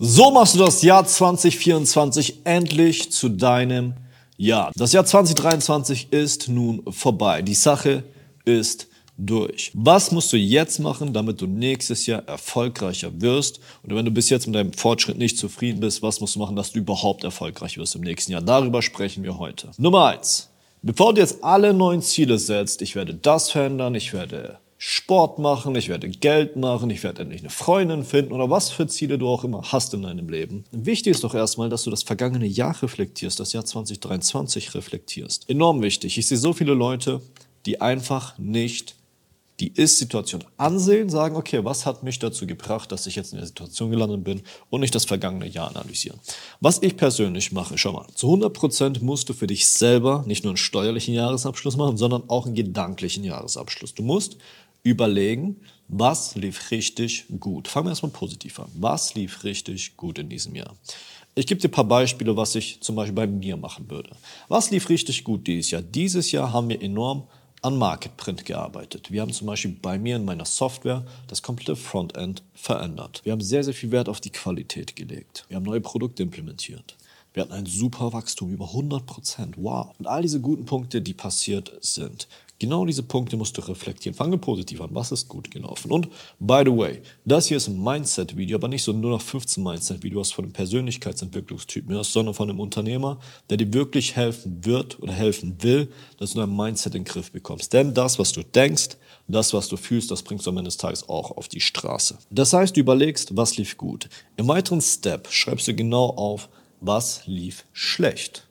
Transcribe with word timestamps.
So 0.00 0.30
machst 0.30 0.54
du 0.54 0.60
das 0.60 0.82
Jahr 0.82 1.04
2024 1.04 2.42
endlich 2.44 3.10
zu 3.10 3.28
deinem 3.28 3.94
Jahr. 4.36 4.70
Das 4.76 4.92
Jahr 4.92 5.04
2023 5.04 6.12
ist 6.12 6.48
nun 6.48 6.84
vorbei. 6.92 7.42
Die 7.42 7.54
Sache 7.54 8.04
ist 8.44 8.86
durch. 9.16 9.72
Was 9.74 10.12
musst 10.12 10.32
du 10.32 10.36
jetzt 10.36 10.78
machen, 10.78 11.12
damit 11.12 11.40
du 11.40 11.48
nächstes 11.48 12.06
Jahr 12.06 12.22
erfolgreicher 12.28 13.10
wirst? 13.20 13.58
Und 13.82 13.96
wenn 13.96 14.04
du 14.04 14.12
bis 14.12 14.30
jetzt 14.30 14.46
mit 14.46 14.54
deinem 14.54 14.72
Fortschritt 14.72 15.18
nicht 15.18 15.36
zufrieden 15.36 15.80
bist, 15.80 16.00
was 16.00 16.20
musst 16.20 16.36
du 16.36 16.38
machen, 16.38 16.54
dass 16.54 16.70
du 16.70 16.78
überhaupt 16.78 17.24
erfolgreich 17.24 17.76
wirst 17.76 17.96
im 17.96 18.02
nächsten 18.02 18.30
Jahr? 18.30 18.40
Darüber 18.40 18.82
sprechen 18.82 19.24
wir 19.24 19.36
heute. 19.36 19.72
Nummer 19.78 20.06
eins. 20.06 20.48
Bevor 20.80 21.12
du 21.12 21.20
jetzt 21.20 21.42
alle 21.42 21.74
neuen 21.74 22.02
Ziele 22.02 22.38
setzt, 22.38 22.82
ich 22.82 22.94
werde 22.94 23.14
das 23.14 23.50
verändern, 23.50 23.96
ich 23.96 24.12
werde 24.12 24.60
Sport 24.80 25.40
machen, 25.40 25.74
ich 25.74 25.88
werde 25.88 26.08
Geld 26.08 26.54
machen, 26.54 26.88
ich 26.90 27.02
werde 27.02 27.22
endlich 27.22 27.40
eine 27.40 27.50
Freundin 27.50 28.04
finden 28.04 28.32
oder 28.32 28.48
was 28.48 28.70
für 28.70 28.86
Ziele 28.86 29.18
du 29.18 29.26
auch 29.28 29.42
immer 29.42 29.62
hast 29.62 29.92
in 29.92 30.02
deinem 30.02 30.28
Leben. 30.28 30.64
Wichtig 30.70 31.10
ist 31.10 31.24
doch 31.24 31.34
erstmal, 31.34 31.68
dass 31.68 31.82
du 31.82 31.90
das 31.90 32.04
vergangene 32.04 32.46
Jahr 32.46 32.80
reflektierst, 32.80 33.40
das 33.40 33.52
Jahr 33.52 33.64
2023 33.64 34.76
reflektierst. 34.76 35.50
Enorm 35.50 35.82
wichtig. 35.82 36.16
Ich 36.16 36.28
sehe 36.28 36.38
so 36.38 36.52
viele 36.52 36.74
Leute, 36.74 37.20
die 37.66 37.80
einfach 37.80 38.38
nicht 38.38 38.94
die 39.60 39.72
Ist-Situation 39.72 40.44
ansehen, 40.56 41.10
sagen, 41.10 41.34
okay, 41.34 41.64
was 41.64 41.84
hat 41.84 42.04
mich 42.04 42.20
dazu 42.20 42.46
gebracht, 42.46 42.92
dass 42.92 43.06
ich 43.06 43.16
jetzt 43.16 43.32
in 43.32 43.38
der 43.38 43.46
Situation 43.46 43.90
gelandet 43.90 44.22
bin 44.22 44.42
und 44.70 44.80
nicht 44.80 44.94
das 44.94 45.04
vergangene 45.04 45.48
Jahr 45.48 45.68
analysieren. 45.68 46.20
Was 46.60 46.80
ich 46.80 46.96
persönlich 46.96 47.50
mache, 47.50 47.76
schau 47.76 47.92
mal, 47.92 48.06
zu 48.14 48.32
100% 48.32 49.02
musst 49.02 49.28
du 49.28 49.32
für 49.32 49.48
dich 49.48 49.66
selber 49.66 50.22
nicht 50.26 50.44
nur 50.44 50.52
einen 50.52 50.58
steuerlichen 50.58 51.14
Jahresabschluss 51.14 51.76
machen, 51.76 51.96
sondern 51.96 52.22
auch 52.28 52.46
einen 52.46 52.54
gedanklichen 52.54 53.24
Jahresabschluss. 53.24 53.94
Du 53.94 54.04
musst 54.04 54.36
überlegen, 54.82 55.56
was 55.88 56.34
lief 56.34 56.70
richtig 56.70 57.26
gut. 57.40 57.68
Fangen 57.68 57.86
wir 57.86 57.90
erstmal 57.90 58.12
positiv 58.12 58.60
an. 58.60 58.70
Was 58.74 59.14
lief 59.14 59.44
richtig 59.44 59.96
gut 59.96 60.18
in 60.18 60.28
diesem 60.28 60.54
Jahr? 60.54 60.74
Ich 61.34 61.46
gebe 61.46 61.60
dir 61.60 61.68
ein 61.68 61.72
paar 61.72 61.84
Beispiele, 61.84 62.36
was 62.36 62.54
ich 62.54 62.80
zum 62.80 62.96
Beispiel 62.96 63.14
bei 63.14 63.26
mir 63.26 63.56
machen 63.56 63.88
würde. 63.90 64.10
Was 64.48 64.70
lief 64.70 64.88
richtig 64.88 65.24
gut 65.24 65.46
dieses 65.46 65.70
Jahr? 65.70 65.82
Dieses 65.82 66.32
Jahr 66.32 66.52
haben 66.52 66.68
wir 66.68 66.82
enorm 66.82 67.28
an 67.62 67.76
Marketprint 67.76 68.44
gearbeitet. 68.44 69.10
Wir 69.10 69.22
haben 69.22 69.32
zum 69.32 69.46
Beispiel 69.46 69.76
bei 69.80 69.98
mir 69.98 70.16
in 70.16 70.24
meiner 70.24 70.44
Software 70.44 71.04
das 71.26 71.42
komplette 71.42 71.76
Frontend 71.76 72.42
verändert. 72.54 73.20
Wir 73.24 73.32
haben 73.32 73.40
sehr, 73.40 73.64
sehr 73.64 73.74
viel 73.74 73.90
Wert 73.90 74.08
auf 74.08 74.20
die 74.20 74.30
Qualität 74.30 74.94
gelegt. 74.96 75.44
Wir 75.48 75.56
haben 75.56 75.64
neue 75.64 75.80
Produkte 75.80 76.22
implementiert. 76.22 76.96
Wir 77.34 77.42
hatten 77.42 77.52
ein 77.52 77.66
super 77.66 78.12
Wachstum, 78.12 78.50
über 78.50 78.66
100 78.66 79.06
Prozent. 79.06 79.54
Wow. 79.56 79.94
Und 79.98 80.06
all 80.06 80.22
diese 80.22 80.40
guten 80.40 80.64
Punkte, 80.64 81.00
die 81.00 81.14
passiert 81.14 81.72
sind. 81.80 82.26
Genau 82.60 82.84
diese 82.84 83.04
Punkte 83.04 83.36
musst 83.36 83.56
du 83.56 83.60
reflektieren. 83.60 84.16
Fange 84.16 84.36
positiv 84.36 84.80
an. 84.80 84.88
Was 84.92 85.12
ist 85.12 85.28
gut 85.28 85.48
gelaufen? 85.50 85.92
Und 85.92 86.08
by 86.40 86.62
the 86.64 86.76
way, 86.76 87.00
das 87.24 87.46
hier 87.46 87.56
ist 87.56 87.68
ein 87.68 87.80
Mindset-Video, 87.80 88.56
aber 88.56 88.66
nicht 88.66 88.82
so 88.82 88.92
nur 88.92 89.12
noch 89.12 89.22
15 89.22 89.62
Mindset-Videos 89.62 90.32
von 90.32 90.46
einem 90.46 90.52
Persönlichkeitsentwicklungstypen, 90.52 92.02
sondern 92.02 92.34
von 92.34 92.50
einem 92.50 92.58
Unternehmer, 92.58 93.20
der 93.48 93.58
dir 93.58 93.72
wirklich 93.72 94.16
helfen 94.16 94.64
wird 94.64 95.00
oder 95.00 95.12
helfen 95.12 95.62
will, 95.62 95.88
dass 96.18 96.32
du 96.32 96.40
dein 96.40 96.54
Mindset 96.54 96.96
in 96.96 97.04
den 97.04 97.12
Griff 97.12 97.30
bekommst. 97.30 97.72
Denn 97.72 97.94
das, 97.94 98.18
was 98.18 98.32
du 98.32 98.42
denkst, 98.42 98.96
das, 99.28 99.52
was 99.52 99.68
du 99.68 99.76
fühlst, 99.76 100.10
das 100.10 100.22
bringst 100.22 100.46
du 100.46 100.50
am 100.50 100.56
Ende 100.56 100.68
des 100.68 100.78
Tages 100.78 101.08
auch 101.08 101.36
auf 101.36 101.46
die 101.46 101.60
Straße. 101.60 102.18
Das 102.30 102.52
heißt, 102.52 102.74
du 102.74 102.80
überlegst, 102.80 103.36
was 103.36 103.56
lief 103.56 103.76
gut. 103.76 104.08
Im 104.36 104.48
weiteren 104.48 104.80
Step 104.80 105.30
schreibst 105.30 105.68
du 105.68 105.74
genau 105.74 106.06
auf, 106.06 106.48
was 106.80 107.26
lief 107.26 107.64
schlecht. 107.72 108.46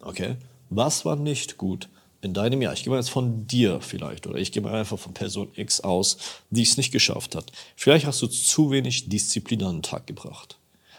Okay? 0.00 0.36
Was 0.70 1.04
war 1.04 1.16
nicht 1.16 1.56
gut? 1.56 1.88
in 2.26 2.34
deinem 2.34 2.60
Jahr, 2.60 2.72
ich 2.72 2.82
gehe 2.82 2.90
mal 2.90 2.98
jetzt 2.98 3.10
von 3.10 3.46
dir 3.46 3.80
vielleicht 3.80 4.26
oder 4.26 4.38
ich 4.38 4.52
gehe 4.52 4.62
mal 4.62 4.74
einfach 4.74 4.98
von 4.98 5.14
Person 5.14 5.48
X 5.54 5.80
aus, 5.80 6.18
die 6.50 6.62
es 6.62 6.76
nicht 6.76 6.92
geschafft 6.92 7.34
hat. 7.34 7.52
Vielleicht 7.76 8.06
hast 8.06 8.20
du 8.20 8.26
zu 8.26 8.70
wenig 8.70 9.08
Disziplin 9.08 9.62
an 9.62 9.76
den 9.76 9.82
Tag 9.82 10.06
gebracht. 10.06 10.58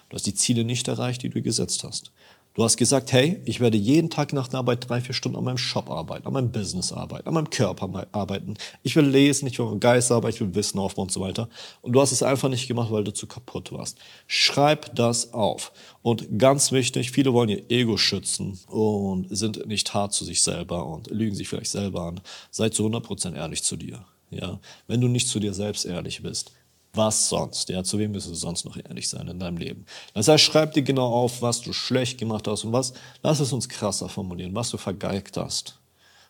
Du 0.09 0.15
hast 0.15 0.25
die 0.25 0.33
Ziele 0.33 0.63
nicht 0.63 0.87
erreicht, 0.87 1.21
die 1.23 1.29
du 1.29 1.41
gesetzt 1.41 1.83
hast. 1.83 2.11
Du 2.57 2.63
hast 2.63 2.77
gesagt, 2.77 3.11
hey, 3.11 3.39
ich 3.45 3.59
werde 3.59 3.77
jeden 3.77 4.09
Tag 4.09 4.33
nach 4.33 4.47
der 4.47 4.57
Arbeit 4.57 4.89
drei, 4.89 4.99
vier 4.99 5.13
Stunden 5.13 5.37
an 5.37 5.43
meinem 5.43 5.59
Shop 5.59 5.91
arbeiten, 5.91 6.25
an 6.25 6.33
meinem 6.33 6.51
Business 6.51 6.91
arbeiten, 6.91 7.27
an 7.27 7.35
meinem 7.35 7.51
Körper 7.51 8.07
arbeiten. 8.11 8.55
Ich 8.81 8.95
will 8.95 9.05
lesen, 9.05 9.45
ich 9.45 9.59
will 9.59 9.67
meinem 9.67 9.79
Geist 9.79 10.11
arbeiten, 10.11 10.33
ich 10.33 10.41
will 10.41 10.55
Wissen 10.55 10.79
aufbauen 10.79 11.03
und 11.03 11.11
so 11.11 11.21
weiter. 11.21 11.49
Und 11.83 11.93
du 11.93 12.01
hast 12.01 12.11
es 12.11 12.23
einfach 12.23 12.49
nicht 12.49 12.67
gemacht, 12.67 12.89
weil 12.89 13.03
du 13.03 13.13
zu 13.13 13.27
kaputt 13.27 13.71
warst. 13.71 13.99
Schreib 14.25 14.95
das 14.95 15.33
auf. 15.35 15.71
Und 16.01 16.39
ganz 16.39 16.71
wichtig, 16.71 17.11
viele 17.11 17.31
wollen 17.31 17.49
ihr 17.49 17.69
Ego 17.69 17.95
schützen 17.95 18.57
und 18.65 19.27
sind 19.29 19.67
nicht 19.67 19.93
hart 19.93 20.13
zu 20.13 20.25
sich 20.25 20.41
selber 20.41 20.83
und 20.87 21.11
lügen 21.11 21.35
sich 21.35 21.47
vielleicht 21.47 21.69
selber 21.69 22.05
an. 22.05 22.21
Seid 22.49 22.73
zu 22.73 22.87
100% 22.87 23.35
ehrlich 23.35 23.61
zu 23.61 23.75
dir. 23.75 24.03
Ja, 24.31 24.59
wenn 24.87 24.99
du 24.99 25.07
nicht 25.07 25.27
zu 25.27 25.39
dir 25.39 25.53
selbst 25.53 25.85
ehrlich 25.85 26.23
bist, 26.23 26.53
was 26.97 27.29
sonst? 27.29 27.69
Ja, 27.69 27.83
zu 27.83 27.99
wem 27.99 28.13
wirst 28.13 28.27
du 28.27 28.33
sonst 28.33 28.65
noch 28.65 28.77
ehrlich 28.77 29.07
sein 29.07 29.27
in 29.27 29.39
deinem 29.39 29.57
Leben? 29.57 29.85
Das 30.13 30.27
heißt, 30.27 30.43
schreib 30.43 30.73
dir 30.73 30.83
genau 30.83 31.07
auf, 31.07 31.41
was 31.41 31.61
du 31.61 31.71
schlecht 31.71 32.17
gemacht 32.17 32.47
hast 32.47 32.65
und 32.65 32.73
was, 32.73 32.93
lass 33.23 33.39
es 33.39 33.53
uns 33.53 33.69
krasser 33.69 34.09
formulieren, 34.09 34.55
was 34.55 34.71
du 34.71 34.77
vergeigt 34.77 35.37
hast. 35.37 35.79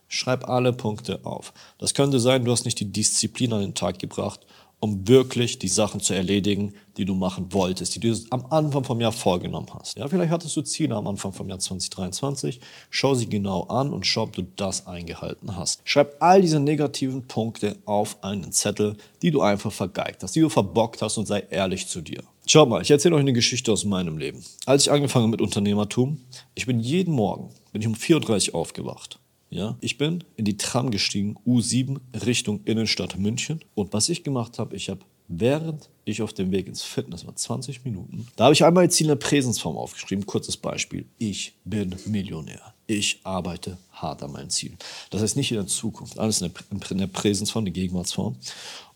Schreib 0.10 0.48
alle 0.48 0.74
Punkte 0.74 1.26
auf. 1.26 1.54
Das 1.80 1.94
könnte 1.94 2.20
sein, 2.20 2.46
du 2.46 2.52
hast 2.52 2.66
nicht 2.66 2.80
die 2.80 2.92
Disziplin 2.92 3.54
an 3.54 3.62
den 3.62 3.76
Tag 3.76 4.00
gebracht 4.00 4.42
um 4.80 5.08
wirklich 5.08 5.58
die 5.58 5.68
Sachen 5.68 6.00
zu 6.00 6.14
erledigen, 6.14 6.74
die 6.98 7.06
du 7.06 7.16
machen 7.16 7.52
wolltest, 7.52 7.96
die 7.96 8.00
du 8.00 8.16
am 8.30 8.46
Anfang 8.48 8.84
vom 8.84 9.02
Jahr 9.02 9.12
vorgenommen 9.12 9.68
hast. 9.74 9.98
Ja, 9.98 10.08
vielleicht 10.08 10.32
hattest 10.32 10.56
du 10.56 10.62
Ziele 10.62 10.96
am 10.96 11.08
Anfang 11.08 11.34
vom 11.34 11.50
Jahr 11.50 11.60
2023. 11.60 12.60
Schau 12.90 13.16
sie 13.16 13.28
genau 13.28 13.64
an 13.64 13.92
und 13.92 14.06
schau, 14.06 14.24
ob 14.24 14.34
du 14.34 14.44
das 14.56 14.86
eingehalten 14.86 15.56
hast. 15.56 15.82
Schreib 15.84 16.18
all 16.20 16.42
diese 16.42 16.60
negativen 16.60 17.28
Punkte 17.28 17.78
auf 17.86 18.24
einen 18.24 18.52
Zettel, 18.52 18.98
die 19.22 19.32
du 19.32 19.42
einfach 19.42 19.72
vergeigt 19.72 20.22
hast, 20.22 20.36
die 20.36 20.42
du 20.42 20.50
verbockt 20.50 21.02
hast 21.02 21.18
und 21.18 21.26
sei 21.26 21.46
ehrlich 21.50 21.88
zu 21.88 22.02
dir. 22.02 22.24
Schau 22.46 22.66
mal, 22.66 22.82
ich 22.82 22.92
erzähle 22.92 23.16
euch 23.16 23.22
eine 23.22 23.34
Geschichte 23.34 23.72
aus 23.72 23.84
meinem 23.84 24.18
Leben. 24.18 24.44
Als 24.66 24.84
ich 24.84 24.92
angefangen 24.92 25.30
mit 25.30 25.42
Unternehmertum, 25.42 26.22
ich 26.56 26.66
bin 26.66 26.80
jeden 26.80 27.14
Morgen, 27.14 27.50
bin 27.74 27.82
ich 27.82 27.88
um 27.88 27.96
4.30 27.96 28.50
Uhr 28.50 28.56
aufgewacht. 28.56 29.20
Ja, 29.50 29.78
ich 29.80 29.98
bin 29.98 30.24
in 30.36 30.46
die 30.46 30.58
Tram 30.58 30.92
gestiegen, 30.92 31.38
U7 31.46 32.00
Richtung 32.26 32.62
Innenstadt 32.66 33.18
München. 33.18 33.62
Und 33.76 33.94
was 33.94 34.10
ich 34.10 34.24
gemacht 34.24 34.60
habe, 34.60 34.76
ich 34.76 34.90
habe 34.90 35.02
während 35.28 35.90
ich 36.06 36.22
auf 36.22 36.34
dem 36.34 36.52
Weg 36.52 36.68
ins 36.68 36.84
Fitness 36.84 37.26
war, 37.26 37.36
20 37.36 37.84
Minuten, 37.84 38.28
da 38.36 38.46
habe 38.46 38.54
ich 38.54 38.64
einmal 38.64 38.86
jetzt 38.86 39.00
in 39.02 39.08
der 39.08 39.16
Präsensform 39.16 39.78
aufgeschrieben. 39.78 40.26
Kurzes 40.26 40.58
Beispiel. 40.58 41.06
Ich 41.18 41.54
bin 41.66 41.96
Millionär. 42.06 42.74
Ich 42.88 43.20
arbeite 43.24 43.78
hart 43.92 44.24
an 44.24 44.32
meinen 44.32 44.50
Zielen. 44.50 44.78
Das 45.10 45.22
heißt 45.22 45.36
nicht 45.36 45.52
in 45.52 45.58
der 45.58 45.68
Zukunft, 45.68 46.18
alles 46.18 46.42
in 46.42 46.52
der, 46.54 47.02
in 47.02 47.12
Präsensform, 47.12 47.66
der 47.66 47.74
Gegenwartsform. 47.74 48.38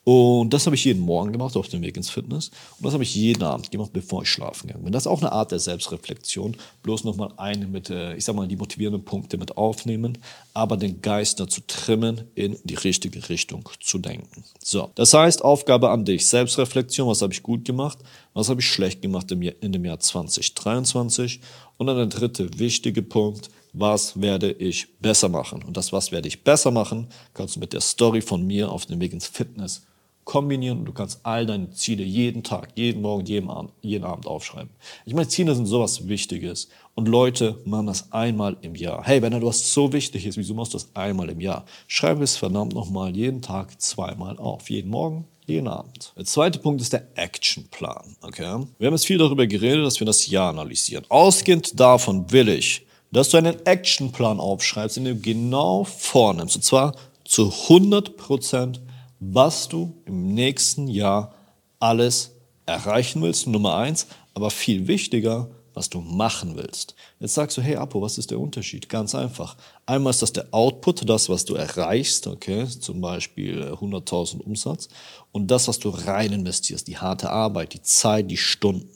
Und 0.04 0.52
das 0.52 0.66
habe 0.66 0.76
ich 0.76 0.84
jeden 0.84 1.02
Morgen 1.02 1.32
gemacht 1.32 1.56
auf 1.56 1.68
dem 1.68 1.84
Weg 1.84 1.96
ins 1.96 2.10
Fitness. 2.10 2.50
Und 2.78 2.86
das 2.86 2.94
habe 2.94 3.04
ich 3.04 3.14
jeden 3.14 3.44
Abend 3.44 3.70
gemacht, 3.70 3.94
bevor 3.94 4.24
ich 4.24 4.30
schlafen 4.30 4.68
gegangen 4.68 4.84
bin. 4.84 4.94
Das 4.94 5.04
ist 5.04 5.08
auch 5.08 5.22
eine 5.22 5.32
Art 5.32 5.52
der 5.52 5.60
Selbstreflexion. 5.60 6.58
Bloß 6.82 7.04
nochmal 7.04 7.32
eine 7.38 7.68
mit, 7.68 7.92
äh, 7.92 8.16
ich 8.16 8.26
sag 8.26 8.36
mal, 8.36 8.48
die 8.48 8.56
motivierenden 8.56 9.06
Punkte 9.06 9.38
mit 9.38 9.58
aufnehmen, 9.58 10.18
aber 10.56 10.76
den 10.76 11.02
Geist 11.04 11.40
dazu 11.40 11.62
trimmen, 11.68 12.24
in 12.34 12.58
die 12.64 12.76
richtige 12.76 13.30
Richtung 13.30 13.70
zu 13.80 14.00
denken. 14.00 14.44
So, 14.64 14.90
das 14.96 15.14
heißt, 15.14 15.44
Aufgabe 15.44 15.92
an 15.92 16.04
dich. 16.04 16.26
Selbstreflexion, 16.26 17.08
was 17.08 17.22
habe 17.22 17.34
ich 17.34 17.44
gut 17.44 17.64
gemacht, 17.64 18.00
was 18.34 18.50
habe 18.50 18.60
ich 18.60 18.68
schlecht 18.68 19.04
gemacht 19.04 19.32
im 19.32 19.44
Jahr, 19.44 19.56
in 19.62 19.72
dem 19.72 19.86
Jahr 19.86 20.00
2023. 20.00 21.42
Und 21.78 21.88
dann 21.88 21.98
der 21.98 22.08
dritte 22.08 22.58
wichtige 22.58 23.04
Punkt, 23.04 23.52
was 23.74 24.20
werde 24.20 24.52
ich 24.52 24.98
besser 25.00 25.30
machen? 25.30 25.64
Und 25.64 25.78
das, 25.78 25.94
was 25.94 26.12
werde 26.12 26.28
ich 26.28 26.44
besser 26.44 26.72
machen, 26.72 27.08
kannst 27.36 27.56
du 27.56 27.60
mit 27.60 27.74
der 27.74 27.82
Story 27.82 28.22
von 28.22 28.46
mir 28.46 28.72
auf 28.72 28.88
dem 28.88 29.00
Weg 29.00 29.14
ins 29.14 29.28
Fitness 29.28 29.84
kombinieren 30.24 30.80
und 30.80 30.86
du 30.86 30.94
kannst 30.94 31.20
all 31.24 31.46
deine 31.46 31.72
Ziele 31.72 32.04
jeden 32.04 32.44
Tag, 32.44 32.70
jeden 32.76 33.02
Morgen, 33.02 33.26
jeden 33.26 33.50
Abend, 33.50 33.72
jeden 33.82 34.04
Abend 34.04 34.28
aufschreiben. 34.28 34.70
Ich 35.06 35.14
meine, 35.14 35.28
Ziele 35.28 35.56
sind 35.56 35.66
sowas 35.66 36.08
Wichtiges 36.08 36.70
und 36.96 37.08
Leute 37.08 37.60
machen 37.66 37.88
das 37.88 38.12
einmal 38.12 38.58
im 38.62 38.76
Jahr. 38.76 39.04
Hey, 39.04 39.22
wenn 39.22 39.32
du 39.32 39.46
was 39.46 39.74
so 39.74 39.92
wichtig 39.94 40.26
ist, 40.26 40.38
wieso 40.38 40.54
machst 40.54 40.74
du 40.74 40.78
das 40.78 40.90
einmal 40.94 41.30
im 41.30 41.40
Jahr? 41.40 41.66
Schreib 41.88 42.22
es 42.22 42.38
verdammt 42.38 42.74
nochmal 42.74 43.16
jeden 43.16 43.42
Tag 43.42 43.82
zweimal 43.82 44.38
auf. 44.38 44.70
Jeden 44.70 44.90
Morgen, 44.90 45.26
jeden 45.46 45.68
Abend. 45.68 46.14
Der 46.16 46.26
zweite 46.26 46.60
Punkt 46.60 46.82
ist 46.82 46.94
der 46.94 47.08
Actionplan. 47.16 48.16
Okay? 48.22 48.66
Wir 48.78 48.88
haben 48.88 48.94
jetzt 48.94 49.06
viel 49.06 49.18
darüber 49.18 49.48
geredet, 49.48 49.86
dass 49.86 50.00
wir 50.00 50.06
das 50.06 50.28
Jahr 50.28 50.50
analysieren. 50.50 51.06
Ausgehend 51.10 51.80
davon 51.80 52.32
will 52.32 52.50
ich, 52.50 52.86
dass 53.12 53.30
du 53.30 53.38
einen 53.38 53.66
Actionplan 53.66 54.40
aufschreibst, 54.40 54.98
in 54.98 55.06
dem 55.06 55.18
du 55.18 55.22
genau 55.22 55.84
vornimmst. 55.84 56.56
Und 56.56 56.64
zwar 56.64 56.96
zu 57.26 57.52
100 57.52 58.18
Prozent 58.18 58.82
was 59.22 59.70
du 59.70 59.94
im 60.06 60.34
nächsten 60.34 60.88
Jahr 60.88 61.36
alles 61.80 62.32
erreichen 62.66 63.22
willst, 63.22 63.48
Nummer 63.48 63.78
eins, 63.78 64.08
aber 64.34 64.50
viel 64.50 64.88
wichtiger, 64.88 65.50
was 65.74 65.90
du 65.90 66.02
machen 66.02 66.58
willst. 66.58 66.96
Jetzt 67.20 67.36
sagst 67.36 67.56
du, 67.56 67.62
hey 67.62 67.76
Apo, 67.76 68.02
was 68.02 68.18
ist 68.18 68.32
der 68.32 68.40
Unterschied? 68.40 68.90
Ganz 68.90 69.16
einfach. 69.16 69.56
Einmal 69.86 70.10
ist 70.12 70.22
das 70.22 70.34
der 70.34 70.48
Output, 70.52 71.08
das, 71.08 71.30
was 71.30 71.46
du 71.46 71.54
erreichst, 71.56 72.28
okay, 72.28 72.68
zum 72.68 73.00
Beispiel 73.00 73.72
100.000 73.72 74.40
äh, 74.40 74.44
Umsatz, 74.44 74.90
und 75.32 75.50
das, 75.50 75.68
was 75.68 75.80
du 75.80 75.90
rein 75.90 76.34
investierst, 76.34 76.88
die 76.88 76.98
harte 76.98 77.30
Arbeit, 77.30 77.74
die 77.74 77.82
Zeit, 77.82 78.30
die 78.30 78.38
Stunden. 78.38 78.90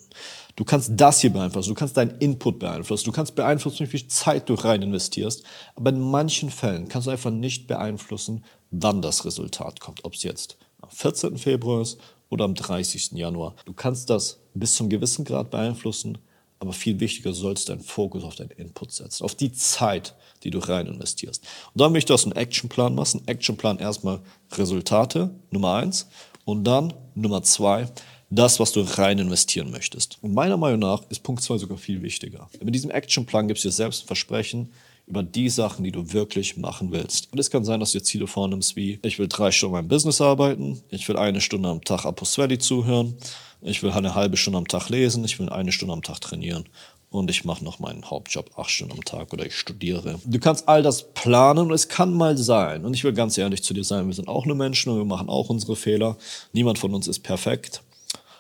Du 0.56 0.64
kannst 0.64 0.92
das 0.96 1.20
hier 1.20 1.34
beeinflussen, 1.34 1.70
du 1.70 1.76
kannst 1.76 1.98
deinen 1.98 2.18
Input 2.20 2.60
beeinflussen, 2.60 3.06
du 3.06 3.12
kannst 3.12 3.36
beeinflussen, 3.36 3.80
wie 3.82 3.90
viel 3.90 4.08
Zeit 4.08 4.48
du 4.48 4.54
rein 4.54 4.82
investierst, 4.82 5.44
aber 5.76 5.90
in 5.90 6.00
manchen 6.00 6.50
Fällen 6.50 6.88
kannst 6.88 7.08
du 7.08 7.12
einfach 7.12 7.32
nicht 7.32 7.68
beeinflussen, 7.68 8.46
wann 8.72 9.02
das 9.02 9.26
Resultat 9.26 9.82
kommt. 9.82 10.06
Ob 10.06 10.14
es 10.14 10.24
jetzt 10.24 10.58
am 10.82 10.90
14. 10.90 11.38
Februar 11.38 11.82
ist 11.82 12.00
oder 12.30 12.46
am 12.46 12.56
30. 12.56 13.12
Januar. 13.14 13.56
Du 13.66 13.74
kannst 13.74 14.10
das 14.10 14.40
bis 14.54 14.76
zum 14.76 14.90
gewissen 14.90 15.26
Grad 15.26 15.52
beeinflussen, 15.52 16.20
aber 16.60 16.72
viel 16.72 17.00
wichtiger, 17.02 17.32
du 17.32 17.36
sollst 17.36 17.68
deinen 17.68 17.82
Fokus 17.82 18.24
auf 18.24 18.36
deinen 18.36 18.52
Input 18.52 18.94
setzen, 18.94 19.26
auf 19.26 19.36
die 19.36 19.52
Zeit, 19.52 20.16
die 20.44 20.52
du 20.52 20.60
rein 20.60 20.88
investierst. 20.88 21.44
Und 21.74 21.82
dann 21.82 21.92
möchte 21.92 22.14
ich 22.14 22.16
aus 22.16 22.24
einem 22.24 22.38
Actionplan 22.38 22.96
machen. 22.96 23.22
Actionplan 23.26 23.80
erstmal 23.80 24.22
Resultate, 24.54 25.32
Nummer 25.52 25.76
eins. 25.76 26.08
Und 26.46 26.64
dann 26.64 26.94
Nummer 27.16 27.44
zwei, 27.44 27.90
das, 28.30 28.60
was 28.60 28.72
du 28.72 28.82
rein 28.82 29.20
investieren 29.20 29.72
möchtest. 29.72 30.18
Und 30.22 30.34
meiner 30.34 30.58
Meinung 30.58 30.80
nach 30.80 31.04
ist 31.10 31.24
Punkt 31.24 31.44
zwei 31.44 31.58
sogar 31.58 31.78
viel 31.78 32.02
wichtiger. 32.02 32.50
Mit 32.64 32.74
diesem 32.74 32.92
Actionplan 32.92 33.48
gibst 33.48 33.64
du 33.64 33.70
dir 33.70 33.74
selbst 33.74 34.04
ein 34.04 34.08
Versprechen, 34.08 34.70
über 35.08 35.22
die 35.22 35.50
Sachen, 35.50 35.84
die 35.84 35.92
du 35.92 36.14
wirklich 36.14 36.58
machen 36.58 36.92
willst. 36.92 37.32
Und 37.32 37.38
es 37.38 37.52
kann 37.52 37.64
sein, 37.64 37.80
dass 37.80 37.92
du 37.92 38.00
dir 38.00 38.04
Ziele 38.04 38.28
vornimmst 38.28 38.76
wie, 38.76 39.00
ich 39.04 39.20
will 39.20 39.28
drei 39.28 39.52
Stunden 39.52 39.76
in 39.76 39.82
meinem 39.82 39.88
Business 39.88 40.20
arbeiten, 40.20 40.82
ich 40.90 41.08
will 41.08 41.18
eine 41.18 41.42
Stunde 41.42 41.70
am 41.70 41.84
Tag 41.84 42.06
Apostelli 42.06 42.58
zuhören, 42.58 43.16
ich 43.62 43.84
will 43.84 43.92
eine 43.92 44.16
halbe 44.16 44.38
Stunde 44.38 44.58
am 44.58 44.68
Tag 44.68 44.90
lesen, 44.90 45.24
ich 45.24 45.38
will 45.38 45.50
eine 45.50 45.72
Stunde 45.72 45.94
am 45.94 46.02
Tag 46.02 46.22
trainieren 46.22 46.66
und 47.12 47.30
ich 47.30 47.46
mache 47.46 47.64
noch 47.64 47.80
meinen 47.80 48.10
Hauptjob 48.10 48.58
acht 48.58 48.72
Stunden 48.72 48.94
am 48.94 49.06
Tag 49.06 49.32
oder 49.32 49.46
ich 49.46 49.56
studiere. 49.56 50.20
Du 50.26 50.40
kannst 50.40 50.68
all 50.68 50.82
das 50.82 51.14
planen 51.14 51.68
und 51.68 51.74
es 51.74 51.88
kann 51.88 52.14
mal 52.14 52.38
sein. 52.38 52.84
Und 52.84 52.94
ich 52.94 53.04
will 53.04 53.14
ganz 53.14 53.38
ehrlich 53.38 53.64
zu 53.64 53.74
dir 53.74 53.84
sein, 53.84 54.08
wir 54.08 54.14
sind 54.14 54.28
auch 54.28 54.46
nur 54.46 54.56
Menschen 54.56 54.92
und 54.92 54.98
wir 54.98 55.06
machen 55.06 55.30
auch 55.30 55.50
unsere 55.50 55.76
Fehler. 55.76 56.18
Niemand 56.52 56.80
von 56.80 56.94
uns 56.94 57.08
ist 57.08 57.20
perfekt. 57.20 57.84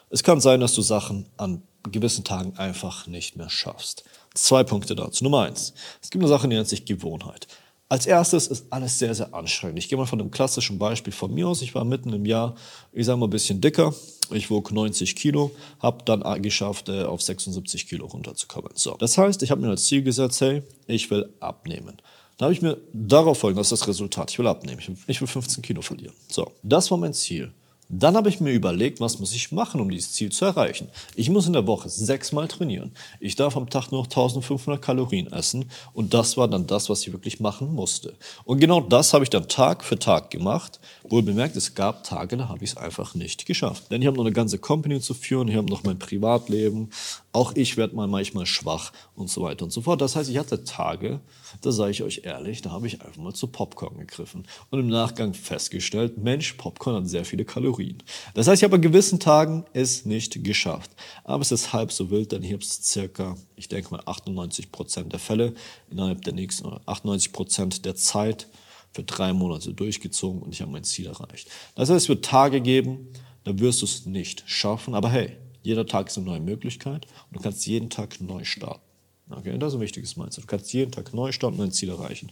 Es 0.09 0.23
kann 0.23 0.39
sein, 0.39 0.59
dass 0.59 0.73
du 0.73 0.81
Sachen 0.81 1.25
an 1.37 1.61
gewissen 1.91 2.23
Tagen 2.23 2.57
einfach 2.57 3.07
nicht 3.07 3.35
mehr 3.35 3.49
schaffst. 3.49 4.03
Zwei 4.33 4.63
Punkte 4.63 4.95
dazu. 4.95 5.23
Nummer 5.23 5.43
eins. 5.43 5.73
Es 6.01 6.09
gibt 6.09 6.23
eine 6.23 6.29
Sache, 6.29 6.47
die 6.47 6.55
nennt 6.55 6.67
sich 6.67 6.85
Gewohnheit. 6.85 7.47
Als 7.87 8.07
erstes 8.07 8.47
ist 8.47 8.65
alles 8.71 8.97
sehr, 8.97 9.13
sehr 9.13 9.33
anstrengend. 9.33 9.77
Ich 9.77 9.89
gehe 9.89 9.97
mal 9.97 10.07
von 10.07 10.19
einem 10.19 10.31
klassischen 10.31 10.79
Beispiel 10.79 11.13
von 11.13 11.31
mir 11.31 11.47
aus. 11.47 11.61
Ich 11.61 11.75
war 11.75 11.85
mitten 11.85 12.11
im 12.13 12.25
Jahr, 12.25 12.55
ich 12.91 13.05
sage 13.05 13.19
mal, 13.19 13.27
ein 13.27 13.29
bisschen 13.29 13.61
dicker. 13.61 13.93
Ich 14.31 14.49
wog 14.49 14.71
90 14.71 15.15
Kilo, 15.15 15.51
habe 15.79 16.03
dann 16.03 16.41
geschafft, 16.41 16.89
äh, 16.89 17.03
auf 17.03 17.21
76 17.21 17.87
Kilo 17.87 18.07
runterzukommen. 18.07 18.71
So, 18.73 18.95
das 18.95 19.19
heißt, 19.19 19.43
ich 19.43 19.51
habe 19.51 19.61
mir 19.61 19.69
als 19.69 19.85
Ziel 19.85 20.01
gesetzt, 20.01 20.41
hey, 20.41 20.63
ich 20.87 21.11
will 21.11 21.29
abnehmen. 21.39 21.97
Da 22.37 22.45
habe 22.45 22.53
ich 22.53 22.63
mir 22.63 22.77
darauf 22.91 23.37
folgend, 23.37 23.59
das 23.59 23.71
ist 23.71 23.81
das 23.81 23.87
Resultat. 23.87 24.31
Ich 24.31 24.39
will 24.39 24.47
abnehmen. 24.47 24.79
Ich 25.05 25.21
will 25.21 25.27
15 25.27 25.61
Kilo 25.61 25.83
verlieren. 25.83 26.15
So, 26.27 26.51
das 26.63 26.89
war 26.89 26.97
mein 26.97 27.13
Ziel. 27.13 27.53
Dann 27.89 28.15
habe 28.15 28.29
ich 28.29 28.41
mir 28.41 28.51
überlegt, 28.51 28.99
was 28.99 29.19
muss 29.19 29.33
ich 29.33 29.51
machen, 29.51 29.79
um 29.79 29.89
dieses 29.89 30.13
Ziel 30.13 30.31
zu 30.31 30.45
erreichen. 30.45 30.89
Ich 31.15 31.29
muss 31.29 31.45
in 31.45 31.53
der 31.53 31.67
Woche 31.67 31.87
sechsmal 31.87 32.47
trainieren. 32.47 32.91
Ich 33.19 33.35
darf 33.35 33.55
am 33.55 33.69
Tag 33.69 33.91
nur 33.91 34.01
noch 34.01 34.07
1500 34.07 34.81
Kalorien 34.81 35.31
essen. 35.31 35.69
Und 35.93 36.13
das 36.13 36.35
war 36.35 36.47
dann 36.47 36.65
das, 36.65 36.89
was 36.89 37.01
ich 37.01 37.13
wirklich 37.13 37.39
machen 37.39 37.73
musste. 37.73 38.13
Und 38.43 38.59
genau 38.59 38.81
das 38.81 39.13
habe 39.13 39.23
ich 39.23 39.29
dann 39.29 39.47
Tag 39.47 39.83
für 39.83 39.99
Tag 39.99 40.31
gemacht. 40.31 40.79
Wohl 41.07 41.21
bemerkt, 41.21 41.55
es 41.55 41.75
gab 41.75 42.03
Tage, 42.03 42.37
da 42.37 42.49
habe 42.49 42.63
ich 42.63 42.71
es 42.71 42.77
einfach 42.77 43.13
nicht 43.13 43.45
geschafft. 43.45 43.91
Denn 43.91 44.01
ich 44.01 44.07
habe 44.07 44.17
noch 44.17 44.25
eine 44.25 44.33
ganze 44.33 44.57
Company 44.57 44.99
zu 44.99 45.13
führen, 45.13 45.47
ich 45.47 45.55
habe 45.55 45.69
noch 45.69 45.83
mein 45.83 45.99
Privatleben. 45.99 46.89
Auch 47.35 47.51
ich 47.53 47.75
werde 47.75 47.97
mal 47.97 48.07
manchmal 48.07 48.45
schwach 48.45 48.93
und 49.13 49.29
so 49.29 49.41
weiter 49.41 49.65
und 49.65 49.71
so 49.71 49.81
fort. 49.81 49.99
Das 49.99 50.15
heißt, 50.15 50.29
ich 50.29 50.37
hatte 50.37 50.63
Tage, 50.63 51.19
da 51.59 51.73
sage 51.73 51.91
ich 51.91 52.01
euch 52.01 52.21
ehrlich, 52.23 52.61
da 52.61 52.71
habe 52.71 52.87
ich 52.87 53.01
einfach 53.01 53.21
mal 53.21 53.33
zu 53.33 53.47
Popcorn 53.47 53.97
gegriffen. 53.97 54.47
Und 54.69 54.79
im 54.79 54.87
Nachgang 54.87 55.33
festgestellt, 55.33 56.17
Mensch, 56.17 56.53
Popcorn 56.53 56.95
hat 56.95 57.09
sehr 57.09 57.25
viele 57.25 57.43
Kalorien. 57.43 58.01
Das 58.35 58.47
heißt, 58.47 58.61
ich 58.61 58.63
habe 58.63 58.75
an 58.77 58.81
gewissen 58.81 59.19
Tagen 59.19 59.65
es 59.73 60.05
nicht 60.05 60.45
geschafft. 60.45 60.91
Aber 61.25 61.41
es 61.41 61.51
ist 61.51 61.73
halb 61.73 61.91
so 61.91 62.09
wild, 62.09 62.31
denn 62.31 62.41
ich 62.41 62.53
habe 62.53 62.63
es 62.63 62.81
circa, 62.85 63.35
ich 63.57 63.67
denke 63.67 63.91
mal 63.91 64.01
98 64.05 64.71
Prozent 64.71 65.11
der 65.11 65.19
Fälle 65.19 65.55
innerhalb 65.91 66.21
der 66.21 66.31
nächsten, 66.31 66.65
98 66.85 67.33
Prozent 67.33 67.83
der 67.83 67.97
Zeit 67.97 68.47
für 68.93 69.03
drei 69.03 69.33
Monate 69.33 69.73
durchgezogen 69.73 70.41
und 70.41 70.53
ich 70.53 70.61
habe 70.61 70.71
mein 70.71 70.85
Ziel 70.85 71.07
erreicht. 71.07 71.49
Das 71.75 71.89
heißt, 71.89 72.03
es 72.03 72.07
wird 72.07 72.23
Tage 72.23 72.61
geben, 72.61 73.09
da 73.43 73.59
wirst 73.59 73.81
du 73.81 73.85
es 73.85 74.05
nicht 74.05 74.45
schaffen, 74.45 74.95
aber 74.95 75.09
hey, 75.09 75.35
jeder 75.65 75.85
Tag 75.85 76.07
ist 76.07 76.17
eine 76.17 76.25
neue 76.25 76.39
Möglichkeit 76.39 77.05
und 77.29 77.37
du 77.37 77.41
kannst 77.41 77.65
jeden 77.65 77.89
Tag 77.89 78.21
neu 78.21 78.43
starten. 78.43 78.81
Okay, 79.27 79.57
das 79.57 79.73
ist 79.73 79.79
ein 79.79 79.81
wichtiges 79.81 80.17
Mindset. 80.17 80.43
Du 80.43 80.47
kannst 80.47 80.71
jeden 80.71 80.91
Tag 80.91 81.11
neu 81.11 81.31
starten 81.31 81.57
und 81.57 81.65
dein 81.65 81.71
Ziel 81.71 81.89
erreichen. 81.89 82.29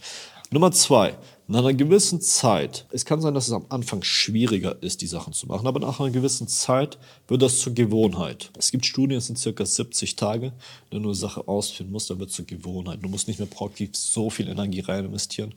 Nummer 0.52 0.70
zwei, 0.70 1.18
nach 1.48 1.58
einer 1.58 1.74
gewissen 1.74 2.20
Zeit, 2.20 2.86
es 2.92 3.04
kann 3.04 3.20
sein, 3.20 3.34
dass 3.34 3.48
es 3.48 3.52
am 3.52 3.66
Anfang 3.68 4.04
schwieriger 4.04 4.80
ist, 4.80 5.02
die 5.02 5.08
Sachen 5.08 5.32
zu 5.32 5.48
machen, 5.48 5.66
aber 5.66 5.80
nach 5.80 5.98
einer 5.98 6.10
gewissen 6.10 6.46
Zeit 6.46 6.98
wird 7.26 7.42
das 7.42 7.58
zur 7.58 7.74
Gewohnheit. 7.74 8.52
Es 8.56 8.70
gibt 8.70 8.86
Studien, 8.86 9.18
es 9.18 9.26
sind 9.26 9.40
circa 9.40 9.66
70 9.66 10.14
Tage, 10.14 10.52
wenn 10.90 11.02
du 11.02 11.08
eine 11.08 11.16
Sache 11.16 11.48
ausführen 11.48 11.90
musst, 11.90 12.10
dann 12.10 12.20
wird 12.20 12.30
es 12.30 12.36
zur 12.36 12.46
Gewohnheit. 12.46 13.00
Du 13.02 13.08
musst 13.08 13.26
nicht 13.26 13.40
mehr 13.40 13.48
proaktiv 13.48 13.96
so 13.96 14.30
viel 14.30 14.46
Energie 14.48 14.80
rein 14.80 15.06
investieren 15.06 15.54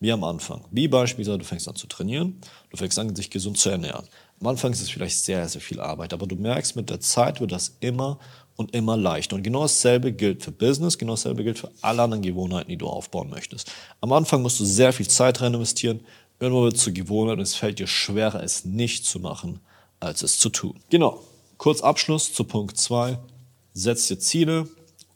wie 0.00 0.10
am 0.10 0.24
Anfang. 0.24 0.64
Wie 0.70 0.88
beispielsweise, 0.88 1.38
du 1.38 1.44
fängst 1.44 1.68
an 1.68 1.76
zu 1.76 1.86
trainieren, 1.86 2.40
du 2.70 2.76
fängst 2.76 2.98
an, 2.98 3.14
dich 3.14 3.30
gesund 3.30 3.58
zu 3.58 3.68
ernähren. 3.68 4.06
Am 4.40 4.46
Anfang 4.46 4.72
ist 4.72 4.80
es 4.80 4.90
vielleicht 4.90 5.18
sehr, 5.18 5.46
sehr 5.48 5.60
viel 5.60 5.80
Arbeit, 5.80 6.14
aber 6.14 6.26
du 6.26 6.36
merkst, 6.36 6.74
mit 6.74 6.88
der 6.88 7.00
Zeit 7.00 7.40
wird 7.40 7.52
das 7.52 7.76
immer 7.80 8.18
und 8.56 8.74
immer 8.74 8.96
leichter. 8.96 9.36
Und 9.36 9.42
genau 9.42 9.62
dasselbe 9.62 10.12
gilt 10.12 10.42
für 10.42 10.52
Business, 10.52 10.96
genau 10.96 11.12
dasselbe 11.12 11.44
gilt 11.44 11.58
für 11.58 11.70
alle 11.82 12.02
anderen 12.02 12.22
Gewohnheiten, 12.22 12.70
die 12.70 12.78
du 12.78 12.86
aufbauen 12.86 13.28
möchtest. 13.28 13.70
Am 14.00 14.12
Anfang 14.12 14.40
musst 14.40 14.58
du 14.58 14.64
sehr 14.64 14.94
viel 14.94 15.08
Zeit 15.08 15.42
rein 15.42 15.52
investieren, 15.52 16.00
irgendwann 16.38 16.64
wird 16.64 16.76
es 16.76 16.82
zur 16.82 16.94
Gewohnheit 16.94 17.36
und 17.36 17.42
es 17.42 17.54
fällt 17.54 17.78
dir 17.78 17.86
schwerer, 17.86 18.42
es 18.42 18.64
nicht 18.64 19.04
zu 19.04 19.20
machen, 19.20 19.60
als 20.00 20.22
es 20.22 20.38
zu 20.38 20.48
tun. 20.48 20.80
Genau. 20.88 21.20
Kurz 21.58 21.82
Abschluss 21.82 22.32
zu 22.32 22.44
Punkt 22.44 22.78
2. 22.78 23.18
Setz 23.74 24.08
dir 24.08 24.18
Ziele 24.18 24.66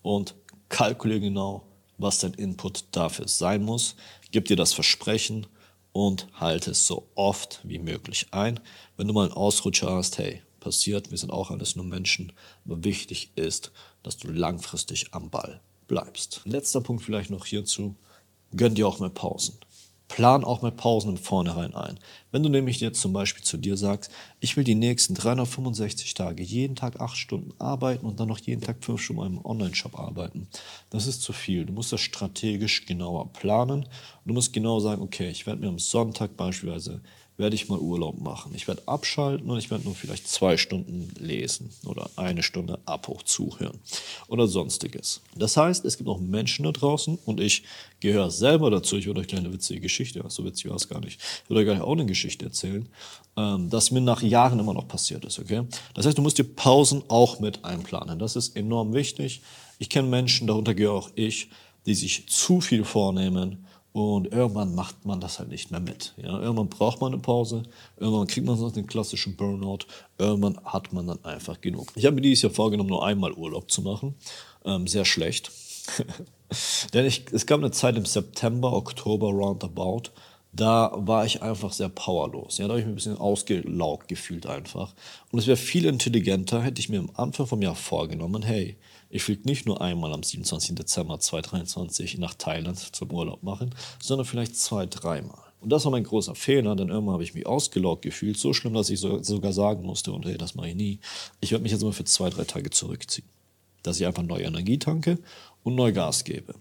und 0.02 0.34
kalkuliere 0.69 1.20
genau, 1.20 1.64
was 1.99 2.19
dein 2.19 2.35
Input 2.35 2.85
dafür 2.93 3.29
sein 3.29 3.62
muss. 3.62 3.96
Gib 4.31 4.46
dir 4.46 4.56
das 4.56 4.73
Versprechen 4.73 5.46
und 5.93 6.26
halte 6.35 6.73
es 6.73 6.87
so 6.87 7.08
oft 7.14 7.61
wie 7.62 7.79
möglich 7.79 8.26
ein. 8.32 8.61
Wenn 8.96 9.06
du 9.06 9.14
mal 9.14 9.26
einen 9.26 9.32
Ausrutscher 9.32 9.93
hast, 9.93 10.19
hey, 10.19 10.43
passiert, 10.61 11.11
wir 11.11 11.19
sind 11.19 11.31
auch 11.31 11.50
alles 11.50 11.76
nur 11.76 11.85
Menschen, 11.85 12.32
aber 12.64 12.82
wichtig 12.82 13.31
ist, 13.37 13.70
dass 14.02 14.17
du 14.17 14.29
langfristig 14.29 15.12
am 15.12 15.31
Ball 15.31 15.61
bleibst. 15.87 16.41
Letzter 16.44 16.81
Punkt 16.81 17.05
vielleicht 17.05 17.31
noch 17.31 17.46
hierzu, 17.46 17.94
gönn 18.56 18.75
dir 18.75 18.88
auch 18.88 18.99
mal 18.99 19.11
Pausen. 19.11 19.58
Plan 20.08 20.44
auch 20.44 20.62
mal 20.62 20.70
Pausen 20.70 21.10
im 21.10 21.16
Vornherein 21.16 21.74
ein. 21.74 21.98
Wenn 22.30 22.42
du 22.42 22.48
nämlich 22.48 22.80
jetzt 22.80 23.00
zum 23.00 23.12
Beispiel 23.12 23.42
zu 23.42 23.56
dir 23.56 23.76
sagst, 23.76 24.10
ich 24.40 24.56
will 24.56 24.64
die 24.64 24.74
nächsten 24.74 25.14
365 25.14 26.14
Tage 26.14 26.42
jeden 26.42 26.76
Tag 26.76 27.00
acht 27.00 27.16
Stunden 27.16 27.52
arbeiten 27.58 28.06
und 28.06 28.20
dann 28.20 28.28
noch 28.28 28.38
jeden 28.38 28.60
Tag 28.60 28.84
fünf 28.84 29.00
Stunden 29.00 29.38
im 29.38 29.44
Online-Shop 29.44 29.98
arbeiten, 29.98 30.48
das 30.90 31.06
ist 31.06 31.22
zu 31.22 31.32
viel. 31.32 31.64
Du 31.64 31.72
musst 31.72 31.92
das 31.92 32.00
strategisch 32.00 32.86
genauer 32.86 33.32
planen. 33.32 33.86
Du 34.24 34.34
musst 34.34 34.52
genau 34.52 34.78
sagen, 34.78 35.02
okay, 35.02 35.30
ich 35.30 35.46
werde 35.46 35.62
mir 35.62 35.68
am 35.68 35.78
Sonntag 35.78 36.36
beispielsweise 36.36 37.00
werde 37.36 37.56
ich 37.56 37.69
mal 37.69 37.78
Urlaub 37.78 38.20
machen. 38.20 38.52
Ich 38.54 38.69
werde 38.69 38.82
abschalten 38.86 39.50
und 39.50 39.58
ich 39.58 39.70
werde 39.70 39.84
nur 39.84 39.94
vielleicht 39.94 40.28
zwei 40.28 40.56
Stunden 40.56 41.12
lesen 41.19 41.70
oder 41.84 42.08
eine 42.16 42.42
Stunde 42.42 42.78
Abhoch 42.86 43.22
zuhören 43.22 43.78
oder 44.28 44.46
sonstiges. 44.46 45.20
Das 45.34 45.56
heißt, 45.56 45.85
es 45.85 45.97
gibt 45.97 46.06
noch 46.06 46.20
Menschen 46.20 46.64
da 46.64 46.73
draußen 46.73 47.18
und 47.25 47.40
ich 47.40 47.64
gehöre 47.99 48.30
selber 48.30 48.70
dazu. 48.70 48.97
Ich 48.97 49.06
würde 49.06 49.20
euch 49.20 49.35
eine 49.37 49.52
witzige 49.52 49.80
Geschichte, 49.80 50.25
so 50.28 50.44
witzig 50.44 50.68
war 50.68 50.76
es 50.76 50.88
gar 50.88 51.00
nicht, 51.00 51.20
ich 51.42 51.50
würde 51.50 51.61
euch 51.61 51.66
gleich 51.66 51.80
auch 51.80 51.92
eine 51.92 52.06
Geschichte 52.06 52.44
erzählen, 52.44 52.88
ähm, 53.37 53.68
das 53.68 53.90
mir 53.90 54.00
nach 54.00 54.23
Jahren 54.23 54.61
immer 54.61 54.75
noch 54.75 54.87
passiert 54.87 55.25
ist. 55.25 55.38
Okay? 55.40 55.62
Das 55.94 56.06
heißt, 56.06 56.16
du 56.16 56.23
musst 56.23 56.38
dir 56.38 56.44
Pausen 56.44 57.02
auch 57.09 57.40
mit 57.40 57.64
einplanen. 57.64 58.18
Das 58.18 58.37
ist 58.37 58.56
enorm 58.56 58.94
wichtig. 58.94 59.42
Ich 59.78 59.88
kenne 59.88 60.09
Menschen, 60.09 60.47
darunter 60.47 60.75
gehöre 60.75 60.94
auch 60.94 61.11
ich, 61.16 61.50
die 61.87 61.94
sich 61.94 62.28
zu 62.28 62.61
viel 62.61 62.85
vornehmen 62.85 63.66
und 63.94 64.32
irgendwann 64.32 64.74
macht 64.74 65.04
man 65.04 65.20
das 65.20 65.38
halt 65.38 65.50
nicht 65.50 65.70
mehr 65.70 65.78
mit. 65.78 66.14
Ja? 66.16 66.40
Irgendwann 66.40 66.68
braucht 66.68 67.00
man 67.00 67.12
eine 67.12 67.22
Pause, 67.22 67.62
irgendwann 67.96 68.26
kriegt 68.26 68.44
man 68.44 68.58
sonst 68.58 68.74
den 68.74 68.88
klassischen 68.88 69.36
Burnout, 69.36 69.86
irgendwann 70.18 70.58
hat 70.64 70.92
man 70.92 71.06
dann 71.06 71.24
einfach 71.24 71.60
genug. 71.60 71.92
Ich 71.94 72.04
habe 72.04 72.16
mir 72.16 72.20
dieses 72.20 72.42
Jahr 72.42 72.52
vorgenommen, 72.52 72.88
nur 72.88 73.06
einmal 73.06 73.32
Urlaub 73.32 73.70
zu 73.70 73.82
machen. 73.82 74.16
Ähm, 74.64 74.88
sehr 74.88 75.04
schlecht. 75.04 75.52
Denn 76.92 77.06
ich, 77.06 77.26
es 77.30 77.46
gab 77.46 77.60
eine 77.60 77.70
Zeit 77.70 77.96
im 77.96 78.04
September, 78.04 78.72
Oktober, 78.72 79.28
roundabout, 79.28 80.10
da 80.54 80.92
war 80.94 81.26
ich 81.26 81.42
einfach 81.42 81.73
sehr 81.73 81.88
powerlos. 81.88 82.58
Ja, 82.58 82.66
da 82.66 82.73
habe 82.73 82.80
ich 82.80 82.87
mich 82.87 82.92
ein 82.92 82.96
bisschen 82.96 83.18
ausgelaugt 83.18 84.08
gefühlt 84.08 84.46
einfach. 84.46 84.94
Und 85.32 85.38
es 85.40 85.46
wäre 85.46 85.56
viel 85.56 85.84
intelligenter, 85.84 86.62
hätte 86.62 86.80
ich 86.80 86.88
mir 86.88 87.00
am 87.00 87.11
Anfang 87.14 87.46
vom 87.46 87.62
Jahr 87.62 87.75
vorgenommen, 87.75 88.42
hey, 88.42 88.76
ich 89.11 89.23
fliege 89.23 89.42
nicht 89.46 89.66
nur 89.66 89.80
einmal 89.80 90.12
am 90.12 90.23
27. 90.23 90.75
Dezember 90.76 91.18
2023 91.18 92.18
nach 92.18 92.34
Thailand 92.34 92.78
zum 92.78 93.11
Urlaub 93.11 93.42
machen, 93.42 93.75
sondern 94.00 94.26
vielleicht 94.26 94.56
zwei, 94.56 94.87
dreimal. 94.87 95.38
Und 95.61 95.70
das 95.70 95.84
war 95.84 95.92
mein 95.92 96.04
großer 96.04 96.34
Fehler, 96.34 96.76
denn 96.76 96.88
irgendwann 96.88 97.14
habe 97.14 97.25
ich 97.25 97.34
mich 97.34 97.46
ausgelaugt 97.46 98.02
gefühlt, 98.02 98.38
so 98.38 98.52
schlimm, 98.52 98.75
dass 98.75 98.90
ich 98.90 99.00
so, 99.00 99.23
sogar 99.23 99.52
sagen 99.52 99.82
musste, 99.84 100.12
und 100.12 100.26
hey, 100.26 100.37
das 100.37 100.54
mache 100.54 100.68
ich 100.68 100.75
nie, 100.75 101.00
ich 101.40 101.50
werde 101.52 101.62
mich 101.62 101.73
jetzt 101.73 101.82
mal 101.82 101.92
für 101.92 102.04
zwei, 102.04 102.28
drei 102.28 102.44
Tage 102.44 102.70
zurückziehen. 102.70 103.26
Dass 103.82 103.99
ich 103.99 104.06
einfach 104.06 104.23
neue 104.23 104.44
Energie 104.44 104.78
tanke 104.78 105.18
und 105.62 105.75
neu 105.75 105.92
Gas 105.92 106.25
gebe. 106.25 106.54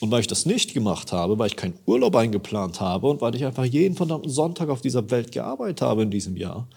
Und 0.00 0.10
weil 0.10 0.20
ich 0.20 0.26
das 0.26 0.46
nicht 0.46 0.74
gemacht 0.74 1.12
habe, 1.12 1.38
weil 1.38 1.46
ich 1.46 1.56
keinen 1.56 1.78
Urlaub 1.86 2.16
eingeplant 2.16 2.80
habe 2.80 3.08
und 3.08 3.20
weil 3.20 3.34
ich 3.34 3.44
einfach 3.44 3.64
jeden 3.64 3.96
verdammten 3.96 4.30
Sonntag 4.30 4.68
auf 4.68 4.80
dieser 4.80 5.10
Welt 5.10 5.32
gearbeitet 5.32 5.80
habe 5.80 6.02
in 6.02 6.10
diesem 6.10 6.36
Jahr, 6.36 6.68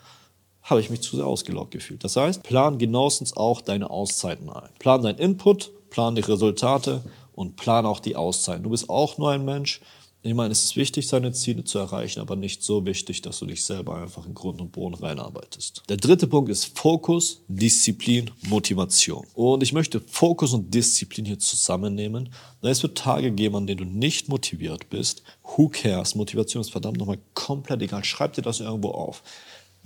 habe 0.63 0.81
ich 0.81 0.89
mich 0.89 1.01
zu 1.01 1.15
sehr 1.15 1.25
ausgelaugt 1.25 1.71
gefühlt. 1.71 2.03
Das 2.03 2.15
heißt, 2.15 2.43
plan 2.43 2.77
genauestens 2.77 3.36
auch 3.36 3.62
deine 3.62 3.89
Auszeiten 3.89 4.50
ein. 4.50 4.69
Plan 4.79 5.01
deinen 5.01 5.17
Input, 5.17 5.71
plan 5.89 6.15
die 6.15 6.21
Resultate 6.21 7.01
und 7.33 7.55
plan 7.55 7.86
auch 7.86 8.00
die 8.00 8.15
Auszeiten. 8.15 8.63
Du 8.63 8.69
bist 8.69 8.89
auch 8.89 9.17
nur 9.17 9.31
ein 9.31 9.45
Mensch. 9.45 9.81
Ich 10.27 10.34
meine, 10.34 10.51
es 10.51 10.65
ist 10.65 10.75
wichtig, 10.75 11.07
seine 11.07 11.31
Ziele 11.31 11.63
zu 11.63 11.79
erreichen, 11.79 12.19
aber 12.19 12.36
nicht 12.36 12.62
so 12.62 12.86
wichtig, 12.86 13.22
dass 13.22 13.39
du 13.39 13.46
dich 13.46 13.63
selber 13.63 13.96
einfach 13.96 14.25
in 14.25 14.34
Grund 14.34 14.60
und 14.60 14.74
Boden 14.74 14.96
reinarbeitest. 14.96 15.84
Der 15.88 15.96
dritte 15.96 16.27
Punkt 16.27 16.50
ist 16.50 16.77
Fokus, 16.77 17.43
Disziplin, 17.48 18.29
Motivation. 18.41 19.25
Und 19.36 19.63
ich 19.63 19.72
möchte 19.72 20.01
Fokus 20.01 20.51
und 20.51 20.74
Disziplin 20.74 21.25
hier 21.25 21.39
zusammennehmen. 21.39 22.29
Es 22.62 22.84
wird 22.84 22.98
Tage 22.98 23.31
geben, 23.31 23.55
an 23.55 23.67
denen 23.67 23.77
du 23.77 23.86
nicht 23.86 24.27
motiviert 24.27 24.89
bist. 24.89 25.24
Who 25.43 25.69
cares? 25.69 26.13
Motivation 26.13 26.60
ist 26.60 26.72
verdammt 26.72 26.98
nochmal 26.98 27.19
komplett 27.34 27.81
egal. 27.81 28.03
Schreib 28.03 28.34
dir 28.34 28.41
das 28.41 28.60
irgendwo 28.60 28.89
auf. 28.89 29.24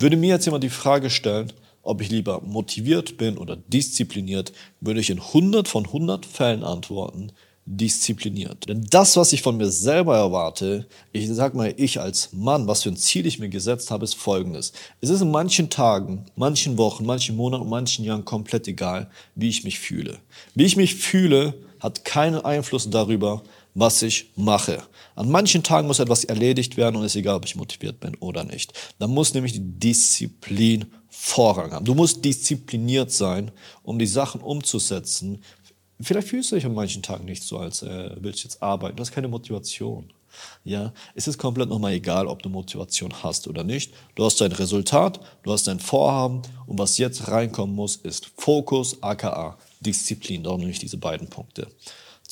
Würde 0.00 0.16
mir 0.16 0.30
jetzt 0.30 0.46
jemand 0.46 0.64
die 0.64 0.70
Frage 0.70 1.08
stellen, 1.08 1.52
ob 1.82 2.00
ich 2.00 2.10
lieber 2.10 2.40
motiviert 2.40 3.16
bin 3.16 3.38
oder 3.38 3.54
diszipliniert, 3.54 4.52
würde 4.80 4.98
ich 4.98 5.10
in 5.10 5.20
100 5.20 5.68
von 5.68 5.86
100 5.86 6.26
Fällen 6.26 6.64
antworten, 6.64 7.30
diszipliniert. 7.64 8.68
Denn 8.68 8.86
das, 8.90 9.16
was 9.16 9.32
ich 9.32 9.42
von 9.42 9.56
mir 9.56 9.70
selber 9.70 10.16
erwarte, 10.16 10.86
ich 11.12 11.28
sag 11.30 11.54
mal, 11.54 11.72
ich 11.76 12.00
als 12.00 12.32
Mann, 12.32 12.66
was 12.66 12.82
für 12.82 12.88
ein 12.88 12.96
Ziel 12.96 13.26
ich 13.26 13.38
mir 13.38 13.48
gesetzt 13.48 13.90
habe, 13.90 14.04
ist 14.04 14.14
folgendes. 14.14 14.72
Es 15.00 15.10
ist 15.10 15.20
in 15.20 15.30
manchen 15.30 15.70
Tagen, 15.70 16.26
manchen 16.34 16.76
Wochen, 16.76 17.06
manchen 17.06 17.36
Monaten, 17.36 17.68
manchen 17.68 18.04
Jahren 18.04 18.24
komplett 18.24 18.66
egal, 18.66 19.10
wie 19.34 19.48
ich 19.48 19.64
mich 19.64 19.78
fühle. 19.78 20.18
Wie 20.54 20.64
ich 20.64 20.76
mich 20.76 20.96
fühle, 20.96 21.54
hat 21.78 22.04
keinen 22.04 22.44
Einfluss 22.44 22.90
darüber, 22.90 23.42
was 23.74 24.02
ich 24.02 24.30
mache. 24.36 24.82
An 25.14 25.30
manchen 25.30 25.62
Tagen 25.62 25.86
muss 25.86 25.98
etwas 25.98 26.24
erledigt 26.24 26.76
werden 26.76 26.96
und 26.96 27.04
es 27.04 27.12
ist 27.12 27.20
egal, 27.20 27.36
ob 27.36 27.44
ich 27.44 27.56
motiviert 27.56 28.00
bin 28.00 28.14
oder 28.16 28.44
nicht. 28.44 28.72
Da 28.98 29.06
muss 29.06 29.34
nämlich 29.34 29.52
die 29.52 29.60
Disziplin 29.60 30.86
Vorrang 31.14 31.72
haben. 31.72 31.84
Du 31.84 31.94
musst 31.94 32.24
diszipliniert 32.24 33.12
sein, 33.12 33.50
um 33.82 33.98
die 33.98 34.06
Sachen 34.06 34.40
umzusetzen, 34.40 35.42
Vielleicht 36.00 36.28
fühlst 36.28 36.50
du 36.50 36.56
dich 36.56 36.66
an 36.66 36.74
manchen 36.74 37.02
Tagen 37.02 37.24
nicht 37.24 37.42
so, 37.42 37.58
als 37.58 37.82
äh, 37.82 38.16
willst 38.18 38.40
du 38.40 38.48
jetzt 38.48 38.62
arbeiten. 38.62 38.96
Du 38.96 39.00
hast 39.00 39.12
keine 39.12 39.28
Motivation. 39.28 40.12
Ja, 40.64 40.92
es 41.14 41.28
ist 41.28 41.38
komplett 41.38 41.68
nochmal 41.68 41.92
egal, 41.92 42.26
ob 42.26 42.42
du 42.42 42.48
Motivation 42.48 43.12
hast 43.22 43.48
oder 43.48 43.64
nicht. 43.64 43.92
Du 44.14 44.24
hast 44.24 44.40
dein 44.40 44.52
Resultat, 44.52 45.20
du 45.42 45.52
hast 45.52 45.66
dein 45.66 45.78
Vorhaben 45.78 46.40
und 46.66 46.78
was 46.78 46.96
jetzt 46.96 47.28
reinkommen 47.28 47.76
muss, 47.76 47.96
ist 47.96 48.30
Fokus, 48.38 49.02
aka 49.02 49.58
Disziplin. 49.80 50.42
Darum 50.42 50.60
nehme 50.60 50.72
ich 50.72 50.78
diese 50.78 50.96
beiden 50.96 51.28
Punkte 51.28 51.68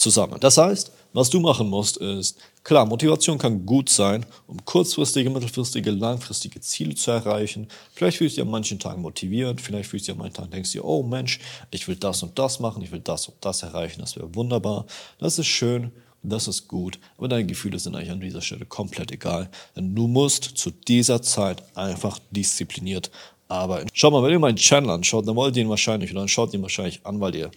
zusammen. 0.01 0.39
Das 0.41 0.57
heißt, 0.57 0.91
was 1.13 1.29
du 1.29 1.41
machen 1.41 1.69
musst, 1.69 1.97
ist, 1.97 2.39
klar, 2.63 2.87
Motivation 2.87 3.37
kann 3.37 3.67
gut 3.67 3.89
sein, 3.89 4.25
um 4.47 4.65
kurzfristige, 4.65 5.29
mittelfristige, 5.29 5.91
langfristige 5.91 6.61
Ziele 6.61 6.95
zu 6.95 7.11
erreichen. 7.11 7.69
Vielleicht 7.95 8.19
fühlst 8.19 8.37
du 8.37 8.41
dich 8.41 8.47
an 8.47 8.51
manchen 8.51 8.79
Tagen 8.79 9.03
motiviert, 9.03 9.61
vielleicht 9.61 9.91
fühlst 9.91 10.07
du 10.07 10.13
dich 10.13 10.19
an 10.19 10.23
manchen 10.23 10.35
Tagen, 10.35 10.51
denkst 10.51 10.73
du, 10.73 10.85
oh 10.85 11.03
Mensch, 11.03 11.41
ich 11.71 11.87
will 11.89 11.97
das 11.97 12.23
und 12.23 12.39
das 12.39 12.61
machen, 12.61 12.83
ich 12.83 12.93
will 12.93 13.01
das 13.01 13.29
und 13.29 13.37
das 13.41 13.63
erreichen, 13.63 14.01
das 14.01 14.17
wäre 14.17 14.35
wunderbar. 14.35 14.87
Das 15.19 15.39
ist 15.39 15.49
schön, 15.49 15.91
das 16.23 16.49
ist 16.49 16.69
gut, 16.69 16.99
aber 17.19 17.29
deine 17.29 17.47
Gefühle 17.47 17.79
sind 17.79 17.95
eigentlich 17.95 18.11
an 18.11 18.21
dieser 18.21 18.43
Stelle 18.43 18.67
komplett 18.67 19.11
egal, 19.11 19.51
denn 19.75 19.95
du 19.95 20.07
musst 20.07 20.45
zu 20.45 20.71
dieser 20.71 21.23
Zeit 21.23 21.63
einfach 21.77 22.19
diszipliniert 22.31 23.11
arbeiten. 23.49 23.89
Schau 23.93 24.11
mal, 24.11 24.23
wenn 24.23 24.31
ihr 24.31 24.39
meinen 24.39 24.57
Channel 24.57 24.91
anschaut, 24.91 25.27
dann 25.27 25.35
wollt 25.35 25.57
ihr 25.57 25.63
ihn 25.63 25.69
wahrscheinlich, 25.69 26.13
oder 26.13 26.21
dann 26.21 26.29
schaut 26.29 26.55
ihn 26.55 26.63
wahrscheinlich 26.63 27.05
an, 27.05 27.21
weil 27.21 27.35
ihr 27.35 27.51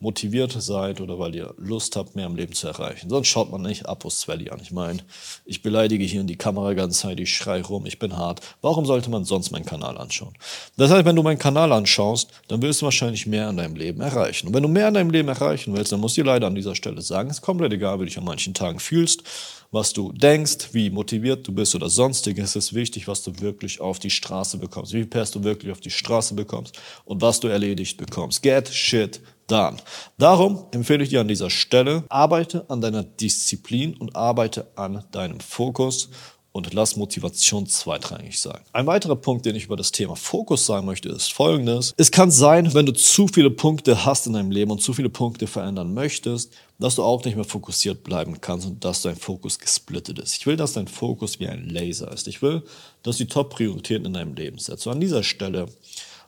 motiviert 0.00 0.52
seid 0.52 1.00
oder 1.00 1.18
weil 1.18 1.34
ihr 1.34 1.54
Lust 1.58 1.96
habt, 1.96 2.14
mehr 2.14 2.26
im 2.26 2.36
Leben 2.36 2.52
zu 2.52 2.68
erreichen. 2.68 3.10
Sonst 3.10 3.28
schaut 3.28 3.50
man 3.50 3.62
nicht 3.62 3.86
Apos 3.86 4.28
Valley 4.28 4.50
an. 4.50 4.60
Ich 4.62 4.70
meine, 4.70 5.00
ich 5.44 5.62
beleidige 5.62 6.04
hier 6.04 6.20
in 6.20 6.26
die 6.26 6.36
Kamera 6.36 6.74
ganz 6.74 7.00
Zeit, 7.00 7.18
ich 7.18 7.34
schrei 7.34 7.60
rum, 7.62 7.84
ich 7.86 7.98
bin 7.98 8.16
hart. 8.16 8.40
Warum 8.62 8.86
sollte 8.86 9.10
man 9.10 9.24
sonst 9.24 9.50
meinen 9.50 9.64
Kanal 9.64 9.98
anschauen? 9.98 10.34
Das 10.76 10.90
heißt, 10.90 11.04
wenn 11.04 11.16
du 11.16 11.22
meinen 11.22 11.38
Kanal 11.38 11.72
anschaust, 11.72 12.30
dann 12.46 12.62
wirst 12.62 12.80
du 12.80 12.84
wahrscheinlich 12.84 13.26
mehr 13.26 13.48
in 13.50 13.56
deinem 13.56 13.74
Leben 13.74 14.00
erreichen. 14.00 14.48
Und 14.48 14.54
wenn 14.54 14.62
du 14.62 14.68
mehr 14.68 14.88
in 14.88 14.94
deinem 14.94 15.10
Leben 15.10 15.28
erreichen 15.28 15.74
willst, 15.74 15.90
dann 15.90 16.00
musst 16.00 16.16
du 16.16 16.22
dir 16.22 16.26
leider 16.26 16.46
an 16.46 16.54
dieser 16.54 16.76
Stelle 16.76 17.02
sagen, 17.02 17.30
es 17.30 17.38
ist 17.38 17.42
komplett 17.42 17.72
egal, 17.72 17.96
wie 17.96 18.02
du 18.02 18.06
dich 18.06 18.18
an 18.18 18.24
manchen 18.24 18.54
Tagen 18.54 18.78
fühlst, 18.78 19.24
was 19.70 19.92
du 19.92 20.12
denkst, 20.12 20.70
wie 20.72 20.90
motiviert 20.90 21.46
du 21.46 21.52
bist 21.52 21.74
oder 21.74 21.88
sonstiges. 21.88 22.50
Es 22.50 22.66
ist 22.66 22.74
wichtig, 22.74 23.06
was 23.06 23.22
du 23.22 23.38
wirklich 23.40 23.80
auf 23.80 23.98
die 23.98 24.10
Straße 24.10 24.58
bekommst, 24.58 24.92
wie 24.92 24.98
viel 24.98 25.06
Pers 25.06 25.30
du 25.30 25.44
wirklich 25.44 25.72
auf 25.72 25.80
die 25.80 25.90
Straße 25.90 26.34
bekommst 26.34 26.78
und 27.04 27.20
was 27.20 27.40
du 27.40 27.48
erledigt 27.48 27.98
bekommst. 27.98 28.42
Get 28.42 28.68
shit 28.68 29.20
dann. 29.46 29.80
Darum 30.18 30.66
empfehle 30.72 31.02
ich 31.02 31.10
dir 31.10 31.20
an 31.20 31.28
dieser 31.28 31.50
Stelle, 31.50 32.04
arbeite 32.08 32.68
an 32.68 32.80
deiner 32.80 33.02
Disziplin 33.02 33.94
und 33.96 34.14
arbeite 34.14 34.70
an 34.76 35.04
deinem 35.10 35.40
Fokus 35.40 36.10
und 36.52 36.72
lass 36.74 36.96
Motivation 36.96 37.66
zweitrangig 37.66 38.40
sein. 38.40 38.60
Ein 38.72 38.86
weiterer 38.86 39.16
Punkt, 39.16 39.46
den 39.46 39.54
ich 39.54 39.64
über 39.64 39.76
das 39.76 39.92
Thema 39.92 40.16
Fokus 40.16 40.66
sagen 40.66 40.86
möchte, 40.86 41.08
ist 41.08 41.32
folgendes. 41.32 41.94
Es 41.96 42.10
kann 42.10 42.30
sein, 42.30 42.74
wenn 42.74 42.86
du 42.86 42.92
zu 42.92 43.28
viele 43.28 43.50
Punkte 43.50 44.04
hast 44.04 44.26
in 44.26 44.32
deinem 44.32 44.50
Leben 44.50 44.70
und 44.70 44.82
zu 44.82 44.92
viele 44.92 45.08
Punkte 45.08 45.46
verändern 45.46 45.94
möchtest, 45.94 46.52
dass 46.78 46.94
du 46.94 47.02
auch 47.02 47.24
nicht 47.24 47.34
mehr 47.34 47.44
fokussiert 47.44 48.02
bleiben 48.04 48.40
kannst 48.40 48.66
und 48.66 48.84
dass 48.84 49.02
dein 49.02 49.16
Fokus 49.16 49.58
gesplittet 49.58 50.18
ist. 50.18 50.36
Ich 50.36 50.46
will, 50.46 50.56
dass 50.56 50.72
dein 50.72 50.88
Fokus 50.88 51.40
wie 51.40 51.48
ein 51.48 51.68
Laser 51.68 52.10
ist. 52.12 52.28
Ich 52.28 52.42
will, 52.42 52.62
dass 53.02 53.16
die 53.16 53.26
Top-Prioritäten 53.26 54.06
in 54.06 54.12
deinem 54.14 54.34
Leben 54.34 54.58
setzt. 54.58 54.86
Und 54.86 54.94
an 54.94 55.00
dieser 55.00 55.22
Stelle 55.22 55.68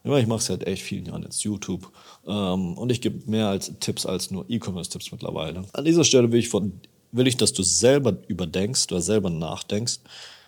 ich 0.02 0.26
mache 0.26 0.38
es 0.38 0.46
seit 0.46 0.66
echt 0.66 0.82
vielen 0.82 1.06
Jahren 1.06 1.22
jetzt 1.22 1.42
YouTube 1.44 1.90
ähm, 2.26 2.78
und 2.78 2.90
ich 2.90 3.00
gebe 3.00 3.30
mehr 3.30 3.48
als 3.48 3.70
Tipps 3.80 4.06
als 4.06 4.30
nur 4.30 4.46
E-Commerce-Tipps 4.48 5.12
mittlerweile. 5.12 5.64
An 5.72 5.84
dieser 5.84 6.04
Stelle 6.04 6.32
will 6.32 6.40
ich, 6.40 6.48
von, 6.48 6.80
will 7.12 7.26
ich, 7.26 7.36
dass 7.36 7.52
du 7.52 7.62
selber 7.62 8.16
überdenkst 8.28 8.90
oder 8.90 9.00
selber 9.00 9.30
nachdenkst, 9.30 10.00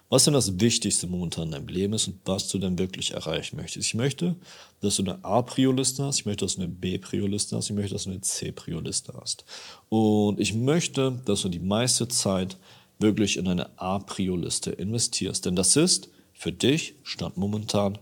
was 0.08 0.24
denn 0.24 0.34
das 0.34 0.60
Wichtigste 0.60 1.06
momentan 1.06 1.44
in 1.44 1.50
deinem 1.52 1.68
Leben 1.68 1.94
ist 1.94 2.06
und 2.06 2.20
was 2.26 2.46
du 2.48 2.58
denn 2.58 2.78
wirklich 2.78 3.12
erreichen 3.12 3.56
möchtest. 3.56 3.86
Ich 3.86 3.94
möchte, 3.94 4.36
dass 4.82 4.96
du 4.96 5.02
eine 5.04 5.24
A-Prio-Liste 5.24 6.04
hast, 6.04 6.20
ich 6.20 6.26
möchte, 6.26 6.44
dass 6.44 6.56
du 6.56 6.62
eine 6.62 6.70
B-Prio-Liste 6.70 7.56
hast, 7.56 7.70
ich 7.70 7.76
möchte, 7.76 7.94
dass 7.94 8.04
du 8.04 8.10
eine 8.10 8.20
C-Prio-Liste 8.20 9.14
hast. 9.18 9.46
Und 9.88 10.38
ich 10.38 10.52
möchte, 10.52 11.18
dass 11.24 11.40
du 11.40 11.48
die 11.48 11.60
meiste 11.60 12.08
Zeit 12.08 12.58
wirklich 12.98 13.38
in 13.38 13.48
eine 13.48 13.70
A-Prio-Liste 13.78 14.72
investierst. 14.72 15.46
Denn 15.46 15.56
das 15.56 15.76
ist 15.76 16.10
für 16.34 16.52
dich, 16.52 16.94
stand 17.04 17.38
momentan, 17.38 17.96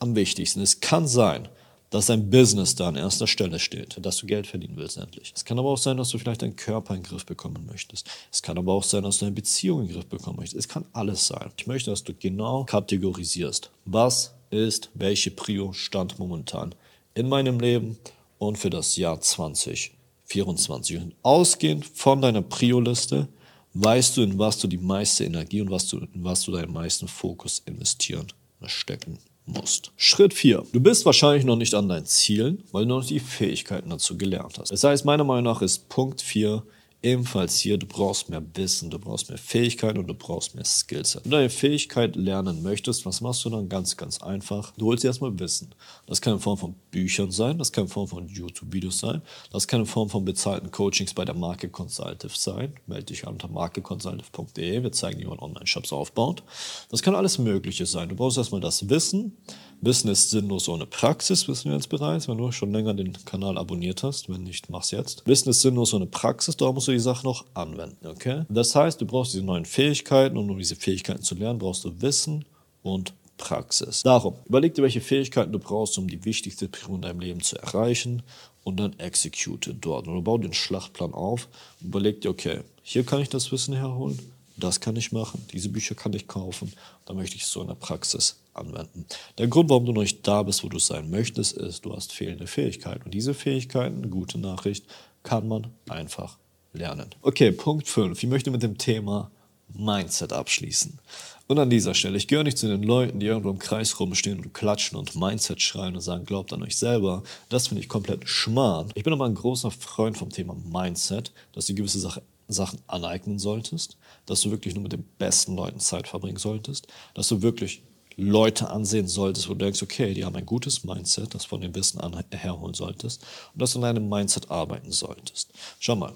am 0.00 0.16
wichtigsten. 0.16 0.62
Es 0.62 0.80
kann 0.80 1.06
sein, 1.06 1.48
dass 1.92 2.06
dein 2.06 2.30
Business 2.30 2.74
da 2.74 2.88
an 2.88 2.96
erster 2.96 3.26
Stelle 3.26 3.58
steht, 3.58 3.98
dass 4.04 4.16
du 4.16 4.26
Geld 4.26 4.46
verdienen 4.46 4.76
willst 4.76 4.96
endlich. 4.96 5.32
Es 5.36 5.44
kann 5.44 5.58
aber 5.58 5.68
auch 5.68 5.78
sein, 5.78 5.98
dass 5.98 6.08
du 6.08 6.18
vielleicht 6.18 6.42
deinen 6.42 6.56
Körper 6.56 6.94
in 6.94 7.02
den 7.02 7.08
Griff 7.08 7.26
bekommen 7.26 7.66
möchtest. 7.70 8.08
Es 8.32 8.42
kann 8.42 8.56
aber 8.56 8.72
auch 8.72 8.82
sein, 8.82 9.02
dass 9.04 9.18
du 9.18 9.26
eine 9.26 9.34
Beziehung 9.34 9.82
in 9.82 9.88
den 9.88 9.94
Griff 9.96 10.06
bekommen 10.06 10.38
möchtest. 10.38 10.58
Es 10.58 10.68
kann 10.68 10.86
alles 10.94 11.26
sein. 11.26 11.50
Ich 11.56 11.66
möchte, 11.66 11.90
dass 11.90 12.02
du 12.02 12.14
genau 12.14 12.64
kategorisierst. 12.64 13.70
Was 13.84 14.32
ist 14.50 14.90
welche 14.94 15.30
Prio 15.30 15.72
Stand 15.72 16.18
momentan 16.18 16.74
in 17.14 17.28
meinem 17.28 17.60
Leben 17.60 17.98
und 18.38 18.56
für 18.56 18.70
das 18.70 18.96
Jahr 18.96 19.20
2024. 19.20 20.96
Und 20.96 21.14
ausgehend 21.22 21.84
von 21.84 22.22
deiner 22.22 22.42
Prio-Liste 22.42 23.28
weißt 23.74 24.16
du, 24.16 24.22
in 24.22 24.38
was 24.38 24.58
du 24.58 24.66
die 24.66 24.78
meiste 24.78 25.24
Energie 25.24 25.60
und 25.60 25.70
was 25.70 25.88
du, 25.88 25.98
in 25.98 26.24
was 26.24 26.42
du 26.44 26.52
deinen 26.52 26.72
meisten 26.72 27.08
Fokus 27.08 27.62
investieren, 27.66 28.26
stecken 28.66 29.18
musst. 29.46 29.92
Schritt 29.96 30.34
4. 30.34 30.64
Du 30.72 30.80
bist 30.80 31.04
wahrscheinlich 31.06 31.44
noch 31.44 31.56
nicht 31.56 31.74
an 31.74 31.88
deinen 31.88 32.06
Zielen, 32.06 32.62
weil 32.72 32.84
du 32.84 32.90
noch 32.90 33.04
die 33.04 33.20
Fähigkeiten 33.20 33.90
dazu 33.90 34.16
gelernt 34.16 34.58
hast. 34.58 34.70
Das 34.70 34.84
heißt, 34.84 35.04
meiner 35.04 35.24
Meinung 35.24 35.44
nach 35.44 35.62
ist 35.62 35.88
Punkt 35.88 36.22
4 36.22 36.62
Ebenfalls 37.04 37.58
hier, 37.58 37.78
du 37.78 37.86
brauchst 37.86 38.30
mehr 38.30 38.42
Wissen, 38.54 38.88
du 38.88 38.96
brauchst 38.96 39.28
mehr 39.28 39.38
Fähigkeiten 39.38 39.98
und 39.98 40.06
du 40.06 40.14
brauchst 40.14 40.54
mehr 40.54 40.64
Skills. 40.64 41.16
Wenn 41.16 41.24
du 41.24 41.30
deine 41.30 41.50
Fähigkeit 41.50 42.14
lernen 42.14 42.62
möchtest, 42.62 43.04
was 43.04 43.20
machst 43.20 43.44
du 43.44 43.50
dann? 43.50 43.68
Ganz, 43.68 43.96
ganz 43.96 44.22
einfach. 44.22 44.72
Du 44.78 44.86
holst 44.86 45.02
dir 45.02 45.08
erstmal 45.08 45.36
Wissen. 45.40 45.74
Das 46.06 46.20
kann 46.20 46.34
in 46.34 46.38
Form 46.38 46.58
von 46.58 46.76
Büchern 46.92 47.32
sein, 47.32 47.58
das 47.58 47.72
kann 47.72 47.84
in 47.84 47.90
Form 47.90 48.06
von 48.06 48.28
YouTube-Videos 48.28 49.00
sein, 49.00 49.20
das 49.50 49.66
kann 49.66 49.80
in 49.80 49.86
Form 49.86 50.10
von 50.10 50.24
bezahlten 50.24 50.70
Coachings 50.70 51.12
bei 51.12 51.24
der 51.24 51.34
Marke 51.34 51.68
Consultative 51.68 52.36
sein. 52.36 52.74
Melde 52.86 53.06
dich 53.06 53.26
an 53.26 53.32
unter 53.32 53.48
markeconsultative.de. 53.48 54.84
Wir 54.84 54.92
zeigen 54.92 55.18
dir, 55.18 55.24
wie 55.24 55.30
man 55.30 55.40
Online-Shops 55.40 55.92
aufbaut. 55.92 56.44
Das 56.88 57.02
kann 57.02 57.16
alles 57.16 57.38
Mögliche 57.38 57.84
sein. 57.84 58.10
Du 58.10 58.14
brauchst 58.14 58.38
erstmal 58.38 58.60
das 58.60 58.88
Wissen. 58.88 59.36
Wissen 59.84 60.08
ist 60.10 60.30
sinnlos 60.30 60.68
ohne 60.68 60.86
Praxis, 60.86 61.48
wissen 61.48 61.70
wir 61.70 61.76
jetzt 61.76 61.88
bereits, 61.88 62.28
wenn 62.28 62.38
du 62.38 62.52
schon 62.52 62.70
länger 62.70 62.94
den 62.94 63.18
Kanal 63.24 63.58
abonniert 63.58 64.04
hast. 64.04 64.28
Wenn 64.28 64.44
nicht, 64.44 64.70
mach's 64.70 64.92
jetzt. 64.92 65.26
Wissen 65.26 65.50
ist 65.50 65.60
sinnlos 65.60 65.92
ohne 65.92 66.06
Praxis, 66.06 66.56
darum 66.56 66.76
musst 66.76 66.86
du 66.86 66.92
die 66.92 67.00
Sache 67.00 67.26
noch 67.26 67.44
anwenden, 67.54 68.06
okay? 68.06 68.44
Das 68.48 68.76
heißt, 68.76 69.00
du 69.00 69.06
brauchst 69.06 69.34
diese 69.34 69.42
neuen 69.42 69.64
Fähigkeiten 69.64 70.36
und 70.36 70.48
um 70.48 70.56
diese 70.56 70.76
Fähigkeiten 70.76 71.22
zu 71.22 71.34
lernen, 71.34 71.58
brauchst 71.58 71.82
du 71.82 72.00
Wissen 72.00 72.44
und 72.84 73.12
Praxis. 73.38 74.04
Darum, 74.04 74.36
überleg 74.44 74.72
dir, 74.76 74.82
welche 74.82 75.00
Fähigkeiten 75.00 75.50
du 75.50 75.58
brauchst, 75.58 75.98
um 75.98 76.06
die 76.06 76.24
wichtigste 76.24 76.68
Priorität 76.68 76.94
in 76.94 77.02
deinem 77.02 77.20
Leben 77.20 77.40
zu 77.40 77.58
erreichen 77.58 78.22
und 78.62 78.78
dann 78.78 78.96
execute 79.00 79.74
dort. 79.80 80.06
Und 80.06 80.14
du 80.14 80.22
bau 80.22 80.38
den 80.38 80.52
Schlachtplan 80.52 81.12
auf 81.12 81.48
und 81.80 81.88
überleg 81.88 82.20
dir, 82.20 82.30
okay, 82.30 82.60
hier 82.84 83.02
kann 83.02 83.20
ich 83.20 83.30
das 83.30 83.50
Wissen 83.50 83.74
herholen, 83.74 84.16
das 84.56 84.78
kann 84.78 84.94
ich 84.94 85.10
machen, 85.10 85.44
diese 85.52 85.70
Bücher 85.70 85.96
kann 85.96 86.12
ich 86.12 86.28
kaufen, 86.28 86.72
da 87.04 87.14
möchte 87.14 87.34
ich 87.34 87.42
es 87.42 87.50
so 87.50 87.62
in 87.62 87.66
der 87.66 87.74
Praxis 87.74 88.36
anwenden. 88.54 89.06
Der 89.38 89.48
Grund, 89.48 89.70
warum 89.70 89.86
du 89.86 89.92
noch 89.92 90.02
nicht 90.02 90.26
da 90.26 90.42
bist, 90.42 90.62
wo 90.64 90.68
du 90.68 90.78
sein 90.78 91.10
möchtest, 91.10 91.56
ist, 91.56 91.84
du 91.84 91.94
hast 91.94 92.12
fehlende 92.12 92.46
Fähigkeiten. 92.46 93.04
Und 93.04 93.14
diese 93.14 93.34
Fähigkeiten, 93.34 94.10
gute 94.10 94.38
Nachricht, 94.38 94.86
kann 95.22 95.48
man 95.48 95.68
einfach 95.88 96.38
lernen. 96.72 97.10
Okay, 97.22 97.52
Punkt 97.52 97.88
5. 97.88 98.22
Ich 98.22 98.28
möchte 98.28 98.50
mit 98.50 98.62
dem 98.62 98.78
Thema 98.78 99.30
Mindset 99.74 100.32
abschließen. 100.32 100.98
Und 101.46 101.58
an 101.58 101.70
dieser 101.70 101.94
Stelle, 101.94 102.16
ich 102.16 102.28
gehöre 102.28 102.44
nicht 102.44 102.58
zu 102.58 102.66
den 102.66 102.82
Leuten, 102.82 103.20
die 103.20 103.26
irgendwo 103.26 103.50
im 103.50 103.58
Kreis 103.58 103.98
rumstehen 103.98 104.38
und 104.38 104.54
klatschen 104.54 104.98
und 104.98 105.16
Mindset 105.16 105.60
schreien 105.60 105.94
und 105.94 106.00
sagen, 106.00 106.24
glaubt 106.24 106.52
an 106.52 106.62
euch 106.62 106.76
selber. 106.76 107.22
Das 107.48 107.68
finde 107.68 107.82
ich 107.82 107.88
komplett 107.88 108.28
schmarrn. 108.28 108.90
Ich 108.94 109.04
bin 109.04 109.12
aber 109.12 109.26
ein 109.26 109.34
großer 109.34 109.70
Freund 109.70 110.16
vom 110.16 110.30
Thema 110.30 110.54
Mindset, 110.54 111.32
dass 111.52 111.66
die 111.66 111.74
gewisse 111.74 112.00
Sache 112.00 112.22
Sachen 112.48 112.80
aneignen 112.86 113.38
solltest, 113.38 113.96
dass 114.26 114.42
du 114.42 114.50
wirklich 114.50 114.74
nur 114.74 114.82
mit 114.82 114.92
den 114.92 115.04
besten 115.18 115.56
Leuten 115.56 115.80
Zeit 115.80 116.08
verbringen 116.08 116.36
solltest, 116.36 116.86
dass 117.14 117.28
du 117.28 117.40
wirklich 117.40 117.82
Leute 118.16 118.70
ansehen 118.70 119.08
solltest, 119.08 119.48
wo 119.48 119.54
du 119.54 119.64
denkst, 119.64 119.82
okay, 119.82 120.14
die 120.14 120.24
haben 120.24 120.36
ein 120.36 120.46
gutes 120.46 120.84
Mindset, 120.84 121.34
das 121.34 121.44
von 121.44 121.60
dem 121.60 121.74
Wissen 121.74 122.00
herholen 122.30 122.74
solltest 122.74 123.22
und 123.52 123.62
dass 123.62 123.72
du 123.72 123.78
an 123.78 123.82
deinem 123.82 124.08
Mindset 124.08 124.50
arbeiten 124.50 124.92
solltest. 124.92 125.50
Schau 125.78 125.96
mal, 125.96 126.12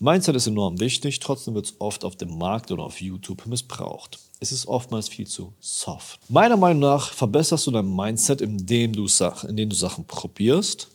Mindset 0.00 0.36
ist 0.36 0.46
enorm 0.46 0.78
wichtig, 0.78 1.18
trotzdem 1.18 1.54
wird 1.54 1.66
es 1.66 1.74
oft 1.80 2.04
auf 2.04 2.14
dem 2.14 2.38
Markt 2.38 2.70
oder 2.70 2.84
auf 2.84 3.00
YouTube 3.00 3.46
missbraucht. 3.46 4.20
Es 4.38 4.52
ist 4.52 4.68
oftmals 4.68 5.08
viel 5.08 5.26
zu 5.26 5.52
soft. 5.58 6.20
Meiner 6.28 6.56
Meinung 6.56 6.80
nach 6.80 7.12
verbesserst 7.12 7.66
du 7.66 7.72
dein 7.72 7.92
Mindset, 7.92 8.40
indem 8.40 8.92
du, 8.92 9.08
Sachen, 9.08 9.50
indem 9.50 9.70
du 9.70 9.74
Sachen 9.74 10.04
probierst, 10.04 10.86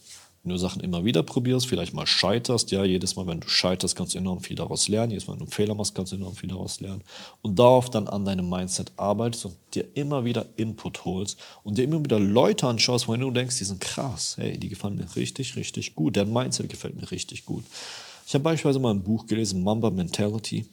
wenn 0.44 0.52
du 0.52 0.58
Sachen 0.58 0.82
immer 0.82 1.06
wieder 1.06 1.24
probierst, 1.24 1.68
vielleicht 1.68 1.94
mal 1.94 2.06
scheiterst, 2.06 2.72
ja, 2.72 2.84
jedes 2.84 3.16
Mal, 3.16 3.26
wenn 3.28 3.40
du 3.40 3.48
scheiterst, 3.48 3.96
kannst 3.96 4.14
du 4.14 4.18
enorm 4.18 4.42
viel 4.42 4.58
daraus 4.58 4.90
lernen. 4.90 5.12
Jedes 5.12 5.26
Mal, 5.26 5.34
wenn 5.34 5.40
du 5.40 5.46
einen 5.46 5.52
Fehler 5.54 5.74
machst, 5.74 5.96
kannst 5.96 6.12
du 6.12 6.18
enorm 6.18 6.36
viel 6.36 6.50
daraus 6.50 6.82
lernen. 6.82 7.02
Und 7.42 7.58
darauf 7.58 7.90
dann 7.90 8.10
an 8.10 8.26
deinem 8.26 8.50
Mindset 8.50 8.92
arbeitest 8.98 9.46
und 9.46 9.56
dir 9.74 9.86
immer 9.94 10.26
wieder 10.26 10.46
Input 10.58 11.06
holst 11.06 11.40
und 11.64 11.78
dir 11.78 11.86
immer 11.86 12.04
wieder 12.04 12.20
Leute 12.20 12.68
anschaust, 12.68 13.08
wo 13.08 13.16
du 13.16 13.32
denkst, 13.32 13.58
die 13.58 13.64
sind 13.64 13.80
krass, 13.80 14.36
hey, 14.38 14.58
die 14.58 14.68
gefallen 14.68 14.98
mir 14.98 15.16
richtig, 15.16 15.56
richtig 15.56 15.96
gut. 15.96 16.18
Deren 16.18 16.34
Mindset 16.34 16.68
gefällt 16.68 17.00
mir 17.00 17.10
richtig 17.10 17.46
gut. 17.46 17.64
Ich 18.28 18.34
habe 18.34 18.44
beispielsweise 18.44 18.80
mal 18.80 18.92
ein 18.92 19.04
Buch 19.04 19.26
gelesen, 19.26 19.64
Mamba 19.64 19.90
Mentality, 19.92 20.66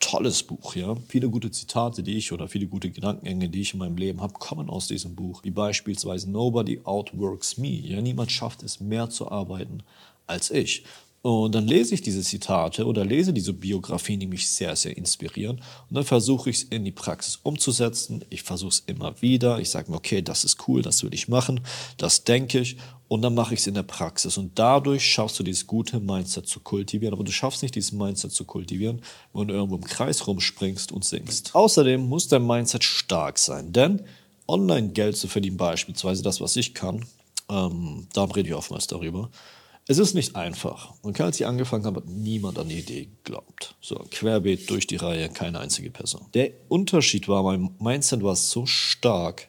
tolles 0.00 0.42
Buch, 0.42 0.74
ja. 0.74 0.94
Viele 1.08 1.28
gute 1.28 1.50
Zitate, 1.50 2.02
die 2.02 2.16
ich 2.16 2.32
oder 2.32 2.48
viele 2.48 2.66
gute 2.66 2.90
Gedankengänge, 2.90 3.48
die 3.48 3.62
ich 3.62 3.72
in 3.72 3.78
meinem 3.78 3.96
Leben 3.96 4.20
habe, 4.20 4.34
kommen 4.34 4.70
aus 4.70 4.88
diesem 4.88 5.14
Buch. 5.14 5.42
Wie 5.44 5.50
beispielsweise 5.50 6.30
Nobody 6.30 6.80
outworks 6.84 7.58
me. 7.58 7.68
Ja, 7.68 8.00
niemand 8.00 8.30
schafft 8.30 8.62
es 8.62 8.80
mehr 8.80 9.10
zu 9.10 9.30
arbeiten 9.30 9.82
als 10.26 10.50
ich. 10.50 10.84
Und 11.22 11.56
dann 11.56 11.66
lese 11.66 11.94
ich 11.94 12.02
diese 12.02 12.22
Zitate 12.22 12.86
oder 12.86 13.04
lese 13.04 13.32
diese 13.32 13.52
Biografien, 13.52 14.20
die 14.20 14.28
mich 14.28 14.48
sehr, 14.48 14.76
sehr 14.76 14.96
inspirieren. 14.96 15.56
Und 15.88 15.96
dann 15.96 16.04
versuche 16.04 16.50
ich 16.50 16.58
es 16.58 16.62
in 16.64 16.84
die 16.84 16.92
Praxis 16.92 17.40
umzusetzen. 17.42 18.24
Ich 18.30 18.44
versuche 18.44 18.70
es 18.70 18.84
immer 18.86 19.20
wieder. 19.20 19.58
Ich 19.58 19.70
sage 19.70 19.90
mir, 19.90 19.96
okay, 19.96 20.22
das 20.22 20.44
ist 20.44 20.68
cool, 20.68 20.82
das 20.82 21.02
will 21.02 21.12
ich 21.12 21.26
machen, 21.26 21.62
das 21.96 22.22
denke 22.22 22.60
ich. 22.60 22.76
Und 23.08 23.22
dann 23.22 23.34
mache 23.34 23.54
ich 23.54 23.60
es 23.60 23.66
in 23.66 23.74
der 23.74 23.82
Praxis. 23.82 24.36
Und 24.36 24.58
dadurch 24.58 25.04
schaffst 25.04 25.38
du 25.38 25.42
dieses 25.42 25.66
gute 25.66 26.00
Mindset 26.00 26.46
zu 26.46 26.60
kultivieren. 26.60 27.14
Aber 27.14 27.24
du 27.24 27.32
schaffst 27.32 27.62
nicht, 27.62 27.74
dieses 27.74 27.92
Mindset 27.92 28.32
zu 28.32 28.44
kultivieren, 28.44 29.02
wenn 29.32 29.48
du 29.48 29.54
irgendwo 29.54 29.76
im 29.76 29.84
Kreis 29.84 30.26
rumspringst 30.26 30.92
und 30.92 31.04
singst. 31.04 31.54
Außerdem 31.54 32.00
muss 32.00 32.28
dein 32.28 32.46
Mindset 32.46 32.84
stark 32.84 33.38
sein. 33.38 33.72
Denn 33.72 34.02
online 34.48 34.90
Geld 34.90 35.16
zu 35.16 35.28
verdienen, 35.28 35.56
beispielsweise 35.56 36.22
das, 36.22 36.40
was 36.40 36.56
ich 36.56 36.74
kann, 36.74 37.04
ähm, 37.48 38.06
da 38.12 38.24
rede 38.24 38.48
ich 38.48 38.54
oftmals 38.54 38.86
darüber, 38.86 39.30
es 39.88 39.98
ist 39.98 40.14
nicht 40.14 40.34
einfach. 40.34 40.94
Und 41.02 41.20
als 41.20 41.38
ich 41.38 41.46
angefangen 41.46 41.84
habe, 41.84 42.00
hat 42.00 42.08
niemand 42.08 42.58
an 42.58 42.68
die 42.68 42.80
Idee 42.80 43.08
geglaubt. 43.22 43.76
So, 43.80 44.04
querbeet 44.10 44.68
durch 44.68 44.86
die 44.86 44.96
Reihe, 44.96 45.28
keine 45.28 45.60
einzige 45.60 45.90
Person. 45.90 46.26
Der 46.34 46.50
Unterschied 46.68 47.28
war, 47.28 47.42
mein 47.44 47.70
Mindset 47.78 48.22
war 48.22 48.34
so 48.34 48.66
stark, 48.66 49.48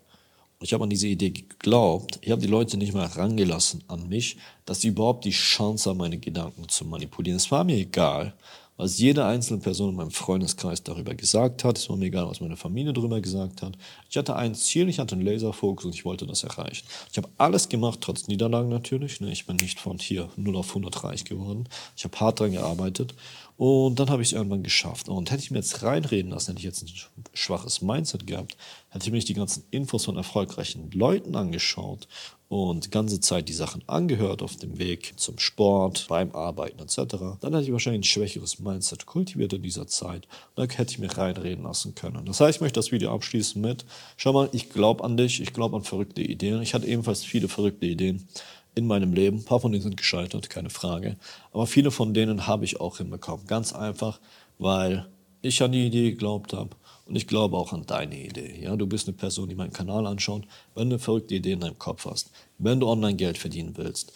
ich 0.60 0.74
habe 0.74 0.84
an 0.84 0.90
diese 0.90 1.08
Idee 1.08 1.32
geglaubt, 1.32 2.20
ich 2.22 2.32
habe 2.32 2.42
die 2.42 2.48
Leute 2.48 2.78
nicht 2.78 2.94
mehr 2.94 3.08
herangelassen 3.08 3.84
an 3.88 4.08
mich, 4.10 4.38
dass 4.66 4.82
sie 4.82 4.90
überhaupt 4.90 5.26
die 5.26 5.32
Chance 5.32 5.90
haben, 5.90 5.98
meine 5.98 6.18
Gedanken 6.18 6.68
zu 6.68 6.86
manipulieren. 6.86 7.38
Es 7.38 7.52
war 7.52 7.64
mir 7.64 7.78
egal, 7.78 8.34
was 8.78 9.00
jede 9.00 9.26
einzelne 9.26 9.60
Person 9.60 9.90
in 9.90 9.96
meinem 9.96 10.12
Freundeskreis 10.12 10.84
darüber 10.84 11.16
gesagt 11.16 11.64
hat. 11.64 11.80
Es 11.80 11.90
war 11.90 11.98
mir 11.98 12.06
egal, 12.06 12.28
was 12.30 12.42
meine 12.42 12.56
Familie 12.56 12.94
darüber 12.94 13.20
gesagt 13.20 13.64
hat. 13.64 13.76
Ich 14.10 14.18
hatte 14.18 14.36
ein 14.36 14.54
Ziel, 14.54 14.88
ich 14.88 15.00
hatte 15.00 15.16
einen 15.16 15.26
Laserfokus 15.26 15.86
und 15.86 15.96
ich 15.96 16.06
wollte 16.06 16.28
das 16.28 16.44
erreichen. 16.44 16.88
Ich 17.12 17.18
habe 17.18 17.28
alles 17.38 17.70
gemacht, 17.70 18.00
trotz 18.02 18.28
Niederlagen 18.28 18.70
natürlich. 18.70 19.20
Ne? 19.20 19.32
Ich 19.32 19.48
bin 19.48 19.56
nicht 19.56 19.80
von 19.80 19.98
hier 19.98 20.30
0 20.36 20.56
auf 20.56 20.70
100 20.70 21.04
reich 21.04 21.26
geworden. 21.26 21.68
Ich 21.96 22.04
habe 22.04 22.20
hart 22.20 22.40
daran 22.40 22.54
gearbeitet 22.54 23.16
und 23.58 24.00
dann 24.00 24.12
habe 24.12 24.22
ich 24.22 24.30
es 24.30 24.34
irgendwann 24.34 24.62
geschafft. 24.62 25.10
Und 25.10 25.32
hätte 25.32 25.42
ich 25.42 25.50
mir 25.50 25.58
jetzt 25.58 25.82
reinreden 25.82 26.32
lassen, 26.32 26.52
hätte 26.52 26.60
ich 26.60 26.66
jetzt 26.66 26.84
ein 26.84 26.92
schwaches 27.34 27.82
Mindset 27.82 28.28
gehabt, 28.28 28.56
hätte 28.90 29.06
ich 29.06 29.12
mir 29.12 29.18
nicht 29.18 29.30
die 29.30 29.34
ganzen 29.34 29.64
Infos 29.72 30.06
von 30.06 30.18
erfolgreichen 30.18 30.92
Leuten 30.92 31.36
angeschaut 31.36 32.08
und 32.50 32.86
die 32.86 32.90
ganze 32.90 33.20
Zeit 33.20 33.50
die 33.50 33.54
Sachen 33.54 33.84
angehört 33.88 34.42
auf 34.42 34.56
dem 34.56 34.80
Weg 34.80 35.14
zum 35.18 35.38
Sport, 35.38 36.06
beim 36.08 36.34
Arbeiten 36.34 36.80
etc., 36.82 37.18
dann 37.42 37.54
hätte 37.54 37.66
ich 37.66 37.72
wahrscheinlich 37.72 38.02
ein 38.02 38.04
schwächeres 38.04 38.60
Mindset 38.60 39.06
kultiviert 39.06 39.52
in 39.54 39.62
dieser 39.62 39.88
Zeit. 39.88 40.28
Und 40.56 40.70
dann 40.70 40.70
hätte 40.70 40.92
ich 40.92 41.00
mir 41.00 41.16
reinreden 41.18 41.66
lassen 41.66 41.94
können. 41.94 42.26
Das 42.26 42.40
heißt, 42.40 42.58
ich 42.58 42.62
möchte 42.62 42.80
das 42.80 42.92
Video 42.92 43.14
abschließen 43.14 43.62
mit, 43.62 43.86
schau 44.16 44.32
mal, 44.32 44.50
ich 44.54 44.70
glaube 44.70 45.04
an 45.04 45.18
dich, 45.18 45.42
ich 45.42 45.54
glaube 45.54 45.76
an 45.76 45.84
verrückte 45.84 46.22
Ideen. 46.22 46.62
Ich 46.62 46.74
hatte 46.74 46.88
ebenfalls 46.88 47.24
viele 47.24 47.50
verrückte 47.50 47.86
Ideen 47.86 48.28
in 48.76 48.88
meinem 48.88 49.12
Leben. 49.12 49.40
Ein 49.40 49.46
paar 49.46 49.60
von 49.60 49.74
denen 49.74 49.84
sind 49.84 49.98
gescheitert, 49.98 50.50
keine 50.50 50.70
Frage. 50.70 51.18
Aber 51.52 51.68
viele 51.68 51.92
von 51.92 52.14
denen 52.14 52.48
habe 52.48 52.64
ich 52.64 52.80
auch 52.80 52.98
hinbekommen. 52.98 53.46
Ganz 53.48 53.74
einfach, 53.74 54.22
weil 54.58 55.08
ich 55.42 55.62
an 55.62 55.74
die 55.74 55.86
Idee 55.86 56.12
geglaubt 56.12 56.54
habe 56.54 56.70
und 57.08 57.16
ich 57.16 57.28
glaube 57.28 57.58
auch 57.58 57.74
an 57.74 57.86
deine 57.86 58.18
Idee. 58.18 58.60
Ja, 58.62 58.76
du 58.76 58.86
bist 58.86 59.08
eine 59.08 59.16
Person, 59.16 59.50
die 59.50 59.56
meinen 59.56 59.74
Kanal 59.74 60.06
anschaut. 60.06 60.44
Wenn 60.76 60.90
du 60.90 60.96
eine 60.96 61.00
verrückte 61.00 61.36
Idee 61.36 61.54
in 61.54 61.62
deinem 61.62 61.80
Kopf 61.80 62.06
hast, 62.06 62.32
wenn 62.58 62.80
du 62.80 62.88
online 62.88 63.16
Geld 63.16 63.38
verdienen 63.38 63.74
willst, 63.78 64.12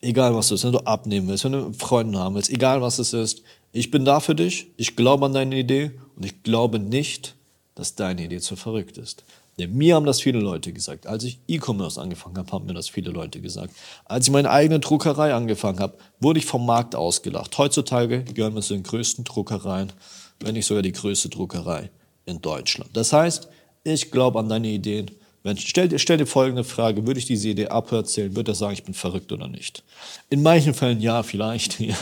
egal 0.00 0.34
was 0.34 0.46
es 0.46 0.60
ist, 0.60 0.64
wenn 0.64 0.72
du 0.72 0.80
abnehmen 0.80 1.28
willst, 1.28 1.44
wenn 1.44 1.52
du 1.52 1.72
Freunde 1.72 2.18
haben 2.18 2.34
willst, 2.34 2.50
egal 2.50 2.80
was 2.80 2.98
es 2.98 3.12
ist, 3.12 3.42
ich 3.72 3.90
bin 3.90 4.04
da 4.04 4.20
für 4.20 4.34
dich. 4.34 4.68
Ich 4.76 4.96
glaube 4.96 5.26
an 5.26 5.32
deine 5.32 5.56
Idee 5.56 5.92
und 6.16 6.24
ich 6.24 6.42
glaube 6.42 6.78
nicht, 6.78 7.34
dass 7.74 7.94
deine 7.94 8.24
Idee 8.24 8.40
zu 8.40 8.54
verrückt 8.54 8.98
ist. 8.98 9.24
Denn 9.58 9.74
mir 9.74 9.96
haben 9.96 10.06
das 10.06 10.20
viele 10.20 10.40
Leute 10.40 10.72
gesagt. 10.72 11.06
Als 11.06 11.24
ich 11.24 11.38
E-Commerce 11.46 12.00
angefangen 12.00 12.38
habe, 12.38 12.52
haben 12.52 12.66
mir 12.66 12.74
das 12.74 12.88
viele 12.88 13.10
Leute 13.10 13.40
gesagt. 13.40 13.74
Als 14.04 14.26
ich 14.26 14.32
meine 14.32 14.50
eigene 14.50 14.80
Druckerei 14.80 15.34
angefangen 15.34 15.80
habe, 15.80 15.98
wurde 16.20 16.38
ich 16.38 16.46
vom 16.46 16.64
Markt 16.64 16.94
ausgelacht. 16.94 17.56
Heutzutage 17.58 18.24
gehören 18.24 18.54
wir 18.54 18.62
zu 18.62 18.74
den 18.74 18.82
größten 18.82 19.24
Druckereien, 19.24 19.92
wenn 20.40 20.54
nicht 20.54 20.66
sogar 20.66 20.82
die 20.82 20.92
größte 20.92 21.28
Druckerei 21.28 21.90
in 22.24 22.40
Deutschland. 22.40 22.90
Das 22.96 23.12
heißt, 23.12 23.48
ich 23.84 24.10
glaube 24.10 24.38
an 24.38 24.48
deine 24.48 24.68
Ideen 24.68 25.10
wenn, 25.44 25.56
stell, 25.56 25.88
dir, 25.88 25.98
stell 25.98 26.18
dir 26.18 26.26
folgende 26.26 26.62
Frage, 26.62 27.04
würde 27.04 27.18
ich 27.18 27.26
diese 27.26 27.48
Idee 27.48 27.66
aberzählen, 27.66 28.36
würde 28.36 28.52
er 28.52 28.54
sagen, 28.54 28.74
ich 28.74 28.84
bin 28.84 28.94
verrückt 28.94 29.32
oder 29.32 29.48
nicht? 29.48 29.82
In 30.30 30.42
manchen 30.42 30.72
Fällen 30.72 31.00
ja, 31.00 31.22
vielleicht. 31.22 31.80
Ja. 31.82 31.96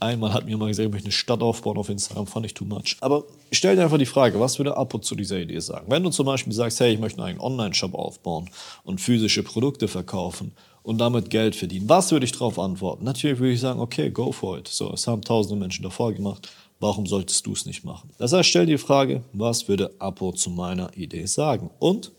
Einmal 0.00 0.34
hat 0.34 0.44
mir 0.44 0.56
mal 0.58 0.68
gesagt, 0.68 0.86
ich 0.86 0.92
möchte 0.92 1.06
eine 1.06 1.12
Stadt 1.12 1.40
aufbauen 1.40 1.78
auf 1.78 1.88
Instagram, 1.88 2.26
fand 2.26 2.44
ich 2.44 2.52
too 2.52 2.66
much. 2.66 2.96
Aber 3.00 3.24
stell 3.52 3.74
dir 3.74 3.82
einfach 3.82 3.96
die 3.96 4.06
Frage, 4.06 4.38
was 4.38 4.58
würde 4.58 4.76
Apo 4.76 4.98
zu 4.98 5.14
dieser 5.14 5.38
Idee 5.38 5.60
sagen? 5.60 5.86
Wenn 5.88 6.02
du 6.02 6.10
zum 6.10 6.26
Beispiel 6.26 6.52
sagst, 6.52 6.78
hey, 6.80 6.92
ich 6.92 7.00
möchte 7.00 7.22
einen 7.22 7.40
Online-Shop 7.40 7.94
aufbauen 7.94 8.50
und 8.84 9.00
physische 9.00 9.42
Produkte 9.42 9.88
verkaufen 9.88 10.52
und 10.82 10.98
damit 10.98 11.30
Geld 11.30 11.56
verdienen, 11.56 11.88
was 11.88 12.12
würde 12.12 12.26
ich 12.26 12.32
darauf 12.32 12.58
antworten? 12.58 13.04
Natürlich 13.04 13.38
würde 13.38 13.54
ich 13.54 13.60
sagen, 13.60 13.80
okay, 13.80 14.10
go 14.10 14.30
for 14.30 14.58
it. 14.58 14.68
So, 14.68 14.92
es 14.92 15.06
haben 15.06 15.22
tausende 15.22 15.58
Menschen 15.58 15.82
davor 15.82 16.12
gemacht. 16.12 16.50
Warum 16.84 17.06
solltest 17.06 17.46
du 17.46 17.54
es 17.54 17.64
nicht 17.64 17.82
machen? 17.82 18.10
Das 18.18 18.34
heißt, 18.34 18.46
stell 18.46 18.66
dir 18.66 18.76
die 18.76 18.78
Frage, 18.78 19.22
was 19.32 19.68
würde 19.68 19.90
Apo 19.98 20.32
zu 20.32 20.50
meiner 20.50 20.94
Idee 20.94 21.24
sagen? 21.24 21.70
Und 21.78 22.12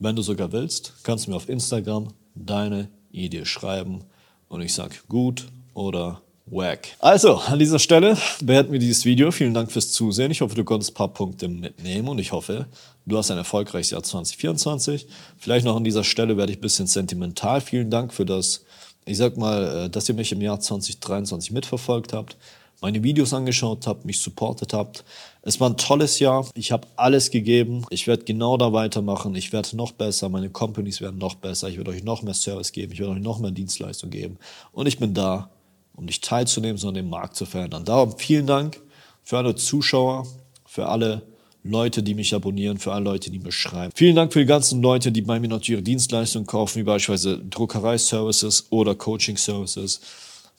wenn 0.00 0.16
du 0.16 0.22
sogar 0.22 0.50
willst, 0.50 0.94
kannst 1.04 1.26
du 1.26 1.30
mir 1.30 1.36
auf 1.36 1.48
Instagram 1.48 2.08
deine 2.34 2.88
Idee 3.12 3.44
schreiben 3.44 4.00
und 4.48 4.62
ich 4.62 4.74
sag 4.74 5.06
gut 5.06 5.46
oder 5.74 6.22
wack. 6.46 6.88
Also, 6.98 7.36
an 7.36 7.60
dieser 7.60 7.78
Stelle 7.78 8.16
beenden 8.42 8.72
wir 8.72 8.80
dieses 8.80 9.04
Video. 9.04 9.30
Vielen 9.30 9.54
Dank 9.54 9.70
fürs 9.70 9.92
Zusehen. 9.92 10.32
Ich 10.32 10.40
hoffe, 10.40 10.56
du 10.56 10.64
konntest 10.64 10.90
ein 10.90 10.94
paar 10.94 11.14
Punkte 11.14 11.46
mitnehmen 11.46 12.08
und 12.08 12.18
ich 12.18 12.32
hoffe, 12.32 12.66
du 13.06 13.16
hast 13.16 13.30
ein 13.30 13.38
erfolgreiches 13.38 13.90
Jahr 13.90 14.02
2024. 14.02 15.06
Vielleicht 15.38 15.64
noch 15.64 15.76
an 15.76 15.84
dieser 15.84 16.02
Stelle 16.02 16.36
werde 16.36 16.50
ich 16.50 16.58
ein 16.58 16.62
bisschen 16.62 16.88
sentimental. 16.88 17.60
Vielen 17.60 17.90
Dank 17.90 18.12
für 18.12 18.26
das, 18.26 18.64
ich 19.04 19.18
sag 19.18 19.36
mal, 19.36 19.84
äh, 19.84 19.88
dass 19.88 20.08
ihr 20.08 20.16
mich 20.16 20.32
im 20.32 20.40
Jahr 20.40 20.58
2023 20.58 21.52
mitverfolgt 21.52 22.12
habt 22.12 22.36
meine 22.80 23.02
Videos 23.02 23.32
angeschaut 23.32 23.86
habt, 23.86 24.04
mich 24.04 24.20
supportet 24.20 24.72
habt. 24.72 25.04
Es 25.42 25.60
war 25.60 25.70
ein 25.70 25.76
tolles 25.76 26.18
Jahr. 26.18 26.48
Ich 26.54 26.72
habe 26.72 26.86
alles 26.96 27.30
gegeben. 27.30 27.84
Ich 27.90 28.06
werde 28.06 28.24
genau 28.24 28.56
da 28.56 28.72
weitermachen. 28.72 29.34
Ich 29.34 29.52
werde 29.52 29.76
noch 29.76 29.92
besser. 29.92 30.28
Meine 30.28 30.50
Companies 30.50 31.00
werden 31.00 31.18
noch 31.18 31.34
besser. 31.34 31.68
Ich 31.68 31.76
werde 31.76 31.90
euch 31.90 32.04
noch 32.04 32.22
mehr 32.22 32.34
Service 32.34 32.72
geben. 32.72 32.92
Ich 32.92 32.98
werde 32.98 33.12
euch 33.12 33.22
noch 33.22 33.38
mehr 33.38 33.50
Dienstleistung 33.50 34.10
geben. 34.10 34.38
Und 34.72 34.86
ich 34.86 34.98
bin 34.98 35.14
da, 35.14 35.50
um 35.94 36.04
nicht 36.06 36.24
teilzunehmen, 36.24 36.78
sondern 36.78 37.04
den 37.04 37.10
Markt 37.10 37.36
zu 37.36 37.46
verändern. 37.46 37.84
Darum 37.84 38.16
vielen 38.18 38.46
Dank 38.46 38.80
für 39.22 39.38
alle 39.38 39.54
Zuschauer, 39.54 40.26
für 40.66 40.86
alle 40.86 41.22
Leute, 41.62 42.02
die 42.02 42.14
mich 42.14 42.34
abonnieren, 42.34 42.78
für 42.78 42.92
alle 42.92 43.04
Leute, 43.04 43.30
die 43.30 43.38
mir 43.38 43.52
schreiben. 43.52 43.92
Vielen 43.94 44.16
Dank 44.16 44.32
für 44.32 44.38
die 44.40 44.46
ganzen 44.46 44.80
Leute, 44.80 45.12
die 45.12 45.20
bei 45.20 45.38
mir 45.38 45.48
natürlich 45.48 45.78
ihre 45.78 45.82
Dienstleistungen 45.82 46.46
kaufen, 46.46 46.78
wie 46.78 46.84
beispielsweise 46.84 47.38
Druckerei-Services 47.38 48.68
oder 48.70 48.94
Coaching-Services. 48.94 50.00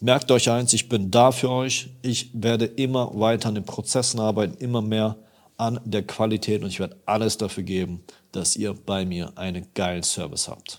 Merkt 0.03 0.31
euch 0.31 0.49
eins, 0.49 0.73
ich 0.73 0.89
bin 0.89 1.11
da 1.11 1.31
für 1.31 1.51
euch. 1.51 1.91
Ich 2.01 2.31
werde 2.33 2.65
immer 2.65 3.11
weiter 3.19 3.49
an 3.49 3.55
den 3.55 3.65
Prozessen 3.65 4.19
arbeiten, 4.19 4.57
immer 4.57 4.81
mehr 4.81 5.15
an 5.57 5.79
der 5.85 6.01
Qualität 6.01 6.63
und 6.63 6.69
ich 6.69 6.79
werde 6.79 6.97
alles 7.05 7.37
dafür 7.37 7.61
geben, 7.61 8.03
dass 8.31 8.55
ihr 8.55 8.73
bei 8.73 9.05
mir 9.05 9.31
einen 9.37 9.67
geilen 9.75 10.01
Service 10.01 10.47
habt. 10.47 10.69